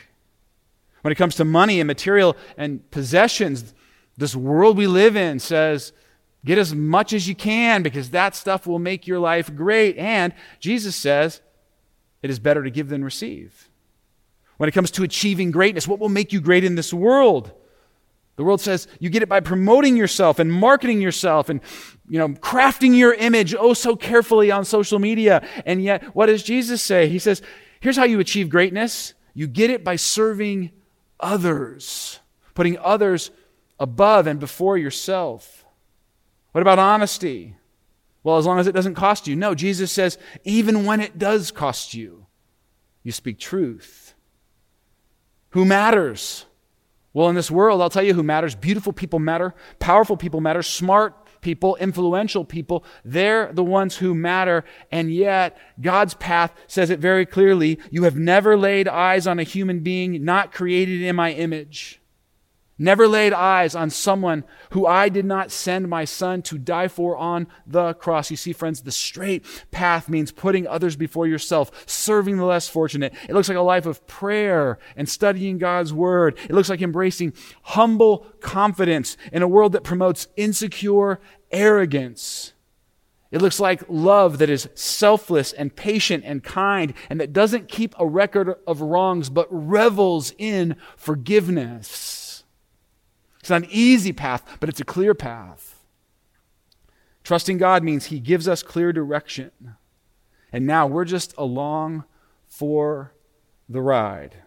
When 1.03 1.11
it 1.11 1.15
comes 1.15 1.35
to 1.35 1.45
money 1.45 1.79
and 1.79 1.85
material 1.85 2.35
and 2.57 2.89
possessions, 2.89 3.75
this 4.17 4.35
world 4.35 4.77
we 4.77 4.87
live 4.87 5.15
in 5.15 5.37
says, 5.37 5.93
Get 6.45 6.59
as 6.59 6.75
much 6.75 7.11
as 7.11 7.27
you 7.27 7.33
can 7.33 7.81
because 7.81 8.11
that 8.11 8.35
stuff 8.35 8.67
will 8.67 8.77
make 8.77 9.07
your 9.07 9.19
life 9.19 9.53
great. 9.53 9.97
And 9.97 10.31
Jesus 10.59 10.95
says 10.95 11.41
it 12.21 12.29
is 12.29 12.37
better 12.37 12.63
to 12.63 12.69
give 12.69 12.87
than 12.87 13.03
receive. 13.03 13.69
When 14.57 14.69
it 14.69 14.73
comes 14.73 14.91
to 14.91 15.03
achieving 15.03 15.49
greatness, 15.49 15.87
what 15.87 15.99
will 15.99 16.07
make 16.07 16.31
you 16.31 16.39
great 16.39 16.63
in 16.63 16.75
this 16.75 16.93
world? 16.93 17.51
The 18.35 18.43
world 18.43 18.61
says 18.61 18.87
you 18.99 19.09
get 19.09 19.23
it 19.23 19.29
by 19.29 19.39
promoting 19.39 19.97
yourself 19.97 20.37
and 20.37 20.51
marketing 20.51 21.01
yourself 21.01 21.49
and 21.49 21.61
you 22.07 22.19
know 22.19 22.29
crafting 22.29 22.95
your 22.95 23.13
image 23.13 23.55
oh 23.55 23.73
so 23.73 23.95
carefully 23.95 24.51
on 24.51 24.65
social 24.65 24.99
media. 24.99 25.45
And 25.65 25.83
yet 25.83 26.03
what 26.15 26.27
does 26.27 26.43
Jesus 26.43 26.81
say? 26.81 27.09
He 27.09 27.17
says, 27.17 27.41
here's 27.79 27.97
how 27.97 28.03
you 28.03 28.19
achieve 28.19 28.49
greatness. 28.49 29.13
You 29.33 29.47
get 29.47 29.71
it 29.71 29.83
by 29.83 29.95
serving 29.95 30.71
others, 31.19 32.19
putting 32.53 32.77
others 32.77 33.31
above 33.79 34.27
and 34.27 34.39
before 34.39 34.77
yourself. 34.77 35.64
What 36.55 36.61
about 36.61 36.79
honesty? 36.79 37.57
Well, 38.23 38.37
as 38.37 38.45
long 38.45 38.59
as 38.59 38.67
it 38.67 38.71
doesn't 38.71 38.95
cost 38.95 39.27
you. 39.27 39.35
No, 39.35 39.53
Jesus 39.55 39.91
says, 39.91 40.17
even 40.45 40.85
when 40.85 41.01
it 41.01 41.19
does 41.19 41.51
cost 41.51 41.93
you, 41.93 42.27
you 43.03 43.11
speak 43.11 43.39
truth. 43.39 44.13
Who 45.49 45.65
matters? 45.65 46.45
Well, 47.11 47.27
in 47.27 47.35
this 47.35 47.51
world, 47.51 47.81
I'll 47.81 47.89
tell 47.89 48.03
you 48.03 48.13
who 48.13 48.23
matters. 48.23 48.55
Beautiful 48.55 48.93
people 48.93 49.19
matter, 49.19 49.53
powerful 49.79 50.15
people 50.15 50.39
matter, 50.39 50.63
smart 50.63 51.41
people, 51.41 51.75
influential 51.75 52.45
people. 52.45 52.85
They're 53.03 53.51
the 53.51 53.61
ones 53.61 53.97
who 53.97 54.15
matter. 54.15 54.63
And 54.93 55.13
yet, 55.13 55.57
God's 55.81 56.13
path 56.13 56.53
says 56.67 56.89
it 56.89 56.99
very 56.99 57.25
clearly 57.25 57.79
you 57.91 58.03
have 58.03 58.15
never 58.15 58.55
laid 58.55 58.87
eyes 58.87 59.27
on 59.27 59.39
a 59.39 59.43
human 59.43 59.81
being 59.81 60.23
not 60.23 60.53
created 60.53 61.01
in 61.01 61.17
my 61.17 61.33
image. 61.33 61.99
Never 62.77 63.07
laid 63.07 63.31
eyes 63.31 63.73
on 63.73 63.89
someone 63.89 64.43
who 64.71 64.85
I 64.85 65.07
did 65.07 65.23
not 65.23 65.49
send 65.49 65.87
my 65.87 66.03
son 66.03 66.41
to 66.43 66.57
die 66.57 66.89
for 66.89 67.15
on 67.15 67.47
the 67.65 67.93
cross. 67.93 68.29
You 68.29 68.35
see, 68.35 68.51
friends, 68.51 68.81
the 68.81 68.91
straight 68.91 69.45
path 69.71 70.09
means 70.09 70.33
putting 70.33 70.67
others 70.67 70.97
before 70.97 71.25
yourself, 71.25 71.71
serving 71.85 72.35
the 72.35 72.43
less 72.43 72.67
fortunate. 72.67 73.13
It 73.29 73.33
looks 73.33 73.47
like 73.47 73.57
a 73.57 73.61
life 73.61 73.85
of 73.85 74.05
prayer 74.07 74.77
and 74.97 75.07
studying 75.07 75.57
God's 75.57 75.93
word. 75.93 76.37
It 76.43 76.51
looks 76.51 76.69
like 76.69 76.81
embracing 76.81 77.31
humble 77.63 78.27
confidence 78.41 79.15
in 79.31 79.41
a 79.41 79.47
world 79.47 79.71
that 79.71 79.85
promotes 79.85 80.27
insecure 80.35 81.21
arrogance. 81.51 82.51
It 83.31 83.41
looks 83.41 83.59
like 83.59 83.83
love 83.87 84.37
that 84.39 84.49
is 84.49 84.67
selfless 84.75 85.53
and 85.53 85.73
patient 85.73 86.23
and 86.25 86.43
kind 86.43 86.93
and 87.09 87.21
that 87.21 87.31
doesn't 87.31 87.69
keep 87.69 87.95
a 87.97 88.05
record 88.05 88.55
of 88.67 88.81
wrongs 88.81 89.29
but 89.29 89.47
revels 89.49 90.33
in 90.37 90.75
forgiveness. 90.97 92.24
It's 93.45 93.51
not 93.51 93.61
an 93.61 93.69
easy 93.69 94.11
path, 94.11 94.57
but 94.59 94.69
it's 94.69 94.79
a 94.79 94.83
clear 94.83 95.13
path. 95.13 95.83
Trusting 97.23 97.59
God 97.59 97.83
means 97.83 98.05
He 98.05 98.19
gives 98.19 98.47
us 98.47 98.63
clear 98.63 98.91
direction. 98.91 99.51
And 100.51 100.65
now 100.65 100.87
we're 100.87 101.05
just 101.05 101.31
along 101.37 102.05
for 102.47 103.13
the 103.69 103.83
ride. 103.83 104.37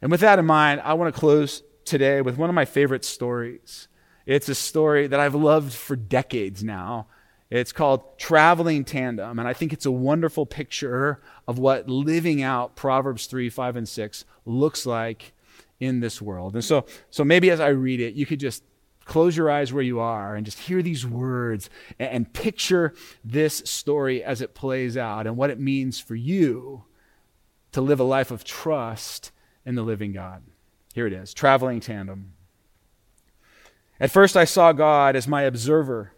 And 0.00 0.10
with 0.10 0.20
that 0.20 0.38
in 0.38 0.46
mind, 0.46 0.80
I 0.82 0.94
want 0.94 1.14
to 1.14 1.20
close 1.20 1.62
today 1.84 2.22
with 2.22 2.38
one 2.38 2.48
of 2.48 2.54
my 2.54 2.64
favorite 2.64 3.04
stories. 3.04 3.86
It's 4.24 4.48
a 4.48 4.54
story 4.54 5.06
that 5.06 5.20
I've 5.20 5.34
loved 5.34 5.74
for 5.74 5.94
decades 5.94 6.64
now. 6.64 7.06
It's 7.50 7.70
called 7.70 8.18
Traveling 8.18 8.86
Tandem, 8.86 9.38
and 9.38 9.46
I 9.46 9.52
think 9.52 9.74
it's 9.74 9.84
a 9.84 9.90
wonderful 9.90 10.46
picture 10.46 11.20
of 11.46 11.58
what 11.58 11.86
living 11.86 12.42
out 12.42 12.76
Proverbs 12.76 13.26
3, 13.26 13.50
5, 13.50 13.76
and 13.76 13.86
6 13.86 14.24
looks 14.46 14.86
like 14.86 15.34
in 15.82 15.98
this 15.98 16.22
world. 16.22 16.54
And 16.54 16.64
so, 16.64 16.86
so 17.10 17.24
maybe 17.24 17.50
as 17.50 17.58
I 17.58 17.68
read 17.68 18.00
it, 18.00 18.14
you 18.14 18.24
could 18.24 18.38
just 18.38 18.62
close 19.04 19.36
your 19.36 19.50
eyes 19.50 19.72
where 19.72 19.82
you 19.82 19.98
are 19.98 20.36
and 20.36 20.46
just 20.46 20.60
hear 20.60 20.80
these 20.80 21.04
words 21.04 21.68
and, 21.98 22.10
and 22.10 22.32
picture 22.32 22.94
this 23.24 23.58
story 23.64 24.22
as 24.22 24.40
it 24.40 24.54
plays 24.54 24.96
out 24.96 25.26
and 25.26 25.36
what 25.36 25.50
it 25.50 25.58
means 25.58 25.98
for 25.98 26.14
you 26.14 26.84
to 27.72 27.80
live 27.80 27.98
a 27.98 28.04
life 28.04 28.30
of 28.30 28.44
trust 28.44 29.32
in 29.66 29.74
the 29.74 29.82
living 29.82 30.12
God. 30.12 30.44
Here 30.94 31.08
it 31.08 31.12
is 31.12 31.34
traveling 31.34 31.80
tandem. 31.80 32.34
At 33.98 34.12
first, 34.12 34.36
I 34.36 34.44
saw 34.44 34.72
God 34.72 35.16
as 35.16 35.26
my 35.26 35.42
observer, 35.42 36.12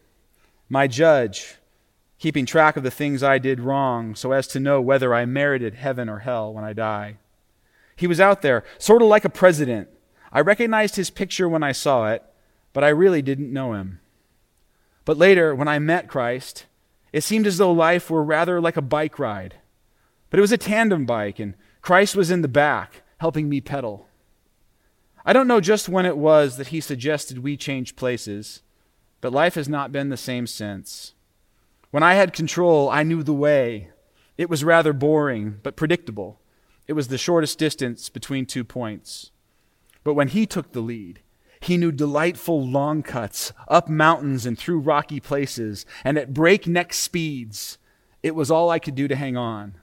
my 0.68 0.87
judge, 0.87 1.57
keeping 2.18 2.44
track 2.44 2.77
of 2.77 2.83
the 2.83 2.90
things 2.90 3.22
I 3.22 3.38
did 3.38 3.61
wrong 3.61 4.14
so 4.14 4.33
as 4.33 4.46
to 4.48 4.61
know 4.61 4.83
whether 4.83 5.14
I 5.14 5.24
merited 5.24 5.74
heaven 5.74 6.11
or 6.11 6.18
hell 6.18 6.53
when 6.53 6.64
I 6.64 6.74
die. 6.74 7.18
He 7.96 8.07
was 8.07 8.20
out 8.20 8.42
there, 8.42 8.64
sort 8.78 9.02
of 9.02 9.09
like 9.09 9.24
a 9.24 9.30
president. 9.30 9.88
I 10.33 10.40
recognized 10.40 10.96
his 10.96 11.11
picture 11.11 11.48
when 11.48 11.62
I 11.62 11.72
saw 11.72 12.11
it, 12.11 12.22
but 12.72 12.83
I 12.85 12.88
really 12.88 13.22
didn't 13.22 13.52
know 13.52 13.74
him. 13.74 14.00
But 15.04 15.18
later, 15.18 15.54
when 15.54 15.68
I 15.68 15.78
met 15.78 16.09
Christ, 16.09 16.66
it 17.12 17.22
seemed 17.22 17.46
as 17.46 17.59
though 17.59 17.72
life 17.72 18.11
were 18.11 18.24
rather 18.24 18.61
like 18.61 18.76
a 18.76 18.83
bike 18.83 19.18
ride. 19.18 19.57
But 20.30 20.38
it 20.38 20.40
was 20.40 20.52
a 20.52 20.59
tandem 20.59 21.07
bike, 21.07 21.38
and 21.38 21.54
Christ 21.80 22.16
was 22.16 22.30
in 22.30 22.42
the 22.42 22.48
back, 22.48 23.02
helping 23.18 23.48
me 23.48 23.61
pedal. 23.61 24.09
I 25.24 25.33
don't 25.33 25.46
know 25.46 25.61
just 25.61 25.88
when 25.88 26.07
it 26.07 26.16
was 26.16 26.57
that 26.57 26.68
he 26.68 26.80
suggested 26.80 27.38
we 27.38 27.57
change 27.57 27.96
places, 27.96 28.62
but 29.20 29.33
life 29.33 29.54
has 29.54 29.68
not 29.68 29.92
been 29.92 30.09
the 30.09 30.16
same 30.16 30.46
since. 30.46 31.14
When 31.90 32.02
I 32.02 32.14
had 32.14 32.33
control, 32.33 32.90
I 32.90 33.04
knew 33.04 33.22
the 33.22 33.33
way. 33.33 33.90
It 34.37 34.50
was 34.50 34.64
rather 34.64 34.92
boring, 34.92 35.61
but 35.62 35.76
predictable. 35.76 36.40
It 36.86 36.92
was 36.92 37.08
the 37.08 37.18
shortest 37.18 37.58
distance 37.58 38.08
between 38.08 38.46
two 38.46 38.64
points. 38.64 39.30
But 40.02 40.14
when 40.14 40.28
he 40.28 40.46
took 40.46 40.72
the 40.72 40.80
lead, 40.80 41.20
he 41.60 41.78
knew 41.78 41.92
delightful 41.92 42.66
long 42.66 43.02
cuts 43.02 43.52
up 43.68 43.88
mountains 43.88 44.44
and 44.44 44.58
through 44.58 44.80
rocky 44.80 45.18
places, 45.18 45.86
and 46.04 46.18
at 46.18 46.34
breakneck 46.34 46.92
speeds. 46.92 47.78
It 48.22 48.34
was 48.34 48.50
all 48.50 48.68
I 48.68 48.78
could 48.78 48.94
do 48.94 49.08
to 49.08 49.16
hang 49.16 49.36
on. 49.36 49.76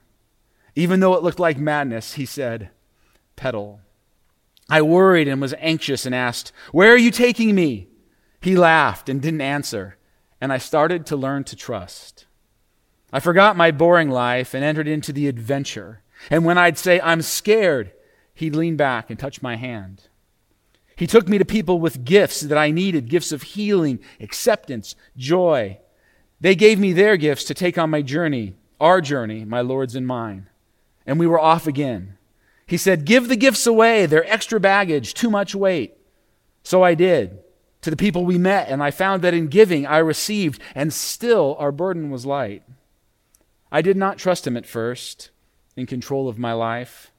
Even 0.76 1.00
though 1.00 1.14
it 1.14 1.22
looked 1.22 1.40
like 1.40 1.58
madness, 1.58 2.14
he 2.14 2.24
said, 2.24 2.70
Pedal. 3.34 3.80
I 4.70 4.80
worried 4.80 5.28
and 5.28 5.40
was 5.40 5.54
anxious 5.58 6.06
and 6.06 6.14
asked, 6.14 6.52
Where 6.70 6.92
are 6.92 6.96
you 6.96 7.10
taking 7.10 7.54
me? 7.54 7.88
He 8.40 8.56
laughed 8.56 9.08
and 9.08 9.20
didn't 9.20 9.40
answer, 9.40 9.96
and 10.40 10.52
I 10.52 10.58
started 10.58 11.04
to 11.06 11.16
learn 11.16 11.44
to 11.44 11.56
trust. 11.56 12.26
I 13.12 13.20
forgot 13.20 13.56
my 13.56 13.70
boring 13.70 14.08
life 14.08 14.54
and 14.54 14.64
entered 14.64 14.88
into 14.88 15.12
the 15.12 15.28
adventure. 15.28 16.01
And 16.30 16.44
when 16.44 16.58
I'd 16.58 16.78
say, 16.78 17.00
I'm 17.00 17.22
scared, 17.22 17.92
he'd 18.34 18.56
lean 18.56 18.76
back 18.76 19.10
and 19.10 19.18
touch 19.18 19.42
my 19.42 19.56
hand. 19.56 20.08
He 20.96 21.06
took 21.06 21.28
me 21.28 21.38
to 21.38 21.44
people 21.44 21.80
with 21.80 22.04
gifts 22.04 22.40
that 22.40 22.58
I 22.58 22.70
needed 22.70 23.08
gifts 23.08 23.32
of 23.32 23.42
healing, 23.42 23.98
acceptance, 24.20 24.94
joy. 25.16 25.78
They 26.40 26.54
gave 26.54 26.78
me 26.78 26.92
their 26.92 27.16
gifts 27.16 27.44
to 27.44 27.54
take 27.54 27.78
on 27.78 27.90
my 27.90 28.02
journey, 28.02 28.54
our 28.80 29.00
journey, 29.00 29.44
my 29.44 29.60
Lord's 29.60 29.94
and 29.94 30.06
mine. 30.06 30.48
And 31.06 31.18
we 31.18 31.26
were 31.26 31.40
off 31.40 31.66
again. 31.66 32.18
He 32.66 32.76
said, 32.76 33.04
Give 33.04 33.28
the 33.28 33.36
gifts 33.36 33.66
away. 33.66 34.06
They're 34.06 34.30
extra 34.30 34.60
baggage, 34.60 35.14
too 35.14 35.30
much 35.30 35.54
weight. 35.54 35.96
So 36.62 36.82
I 36.82 36.94
did 36.94 37.38
to 37.80 37.90
the 37.90 37.96
people 37.96 38.24
we 38.24 38.38
met, 38.38 38.68
and 38.68 38.82
I 38.82 38.92
found 38.92 39.22
that 39.22 39.34
in 39.34 39.48
giving 39.48 39.86
I 39.86 39.98
received, 39.98 40.62
and 40.74 40.92
still 40.92 41.56
our 41.58 41.72
burden 41.72 42.10
was 42.10 42.24
light. 42.24 42.62
I 43.72 43.82
did 43.82 43.96
not 43.96 44.18
trust 44.18 44.46
him 44.46 44.56
at 44.56 44.66
first 44.66 45.30
in 45.76 45.86
control 45.86 46.28
of 46.28 46.38
my 46.38 46.52
life. 46.52 47.12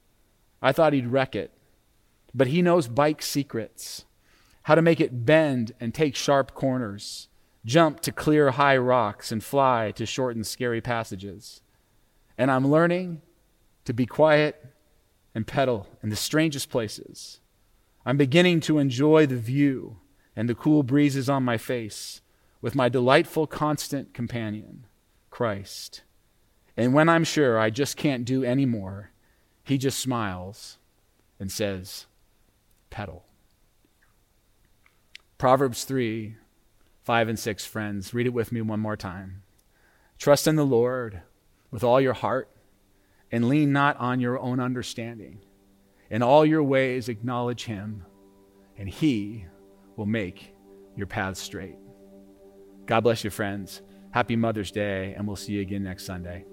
I 0.61 0.71
thought 0.71 0.93
he'd 0.93 1.07
wreck 1.07 1.35
it. 1.35 1.51
But 2.33 2.47
he 2.47 2.61
knows 2.61 2.87
bike 2.87 3.21
secrets 3.21 4.05
how 4.63 4.75
to 4.75 4.81
make 4.81 5.01
it 5.01 5.25
bend 5.25 5.73
and 5.79 5.93
take 5.93 6.15
sharp 6.15 6.53
corners, 6.53 7.27
jump 7.65 7.99
to 7.99 8.11
clear 8.11 8.51
high 8.51 8.77
rocks, 8.77 9.31
and 9.31 9.43
fly 9.43 9.91
to 9.95 10.05
shorten 10.05 10.43
scary 10.43 10.81
passages. 10.81 11.61
And 12.37 12.49
I'm 12.49 12.67
learning 12.67 13.21
to 13.85 13.93
be 13.93 14.05
quiet 14.05 14.65
and 15.35 15.45
pedal 15.45 15.87
in 16.01 16.09
the 16.09 16.15
strangest 16.15 16.69
places. 16.69 17.41
I'm 18.05 18.17
beginning 18.17 18.61
to 18.61 18.79
enjoy 18.79 19.25
the 19.25 19.37
view 19.37 19.97
and 20.35 20.49
the 20.49 20.55
cool 20.55 20.83
breezes 20.83 21.29
on 21.29 21.43
my 21.43 21.57
face 21.57 22.21
with 22.61 22.75
my 22.75 22.89
delightful 22.89 23.45
constant 23.45 24.13
companion, 24.13 24.85
Christ. 25.29 26.03
And 26.75 26.93
when 26.93 27.09
I'm 27.09 27.23
sure 27.23 27.59
I 27.59 27.69
just 27.69 27.97
can't 27.97 28.25
do 28.25 28.43
any 28.43 28.65
more, 28.65 29.11
he 29.63 29.77
just 29.77 29.99
smiles 29.99 30.77
and 31.39 31.51
says, 31.51 32.07
pedal. 32.89 33.25
Proverbs 35.37 35.83
3 35.83 36.35
5 37.03 37.27
and 37.27 37.37
6, 37.37 37.65
friends. 37.65 38.13
Read 38.13 38.27
it 38.27 38.33
with 38.33 38.53
me 38.53 38.61
one 38.61 38.79
more 38.79 38.95
time. 38.95 39.43
Trust 40.17 40.47
in 40.47 40.55
the 40.55 40.65
Lord 40.65 41.21
with 41.69 41.83
all 41.83 41.99
your 41.99 42.13
heart 42.13 42.49
and 43.29 43.49
lean 43.49 43.73
not 43.73 43.97
on 43.97 44.21
your 44.21 44.39
own 44.39 44.61
understanding. 44.61 45.39
In 46.09 46.21
all 46.21 46.45
your 46.45 46.63
ways, 46.63 47.09
acknowledge 47.09 47.65
him, 47.65 48.05
and 48.77 48.87
he 48.87 49.45
will 49.97 50.05
make 50.05 50.53
your 50.95 51.07
paths 51.07 51.41
straight. 51.41 51.75
God 52.85 53.01
bless 53.01 53.23
you, 53.23 53.29
friends. 53.29 53.81
Happy 54.11 54.35
Mother's 54.35 54.71
Day, 54.71 55.13
and 55.17 55.27
we'll 55.27 55.35
see 55.35 55.53
you 55.53 55.61
again 55.61 55.83
next 55.83 56.05
Sunday. 56.05 56.45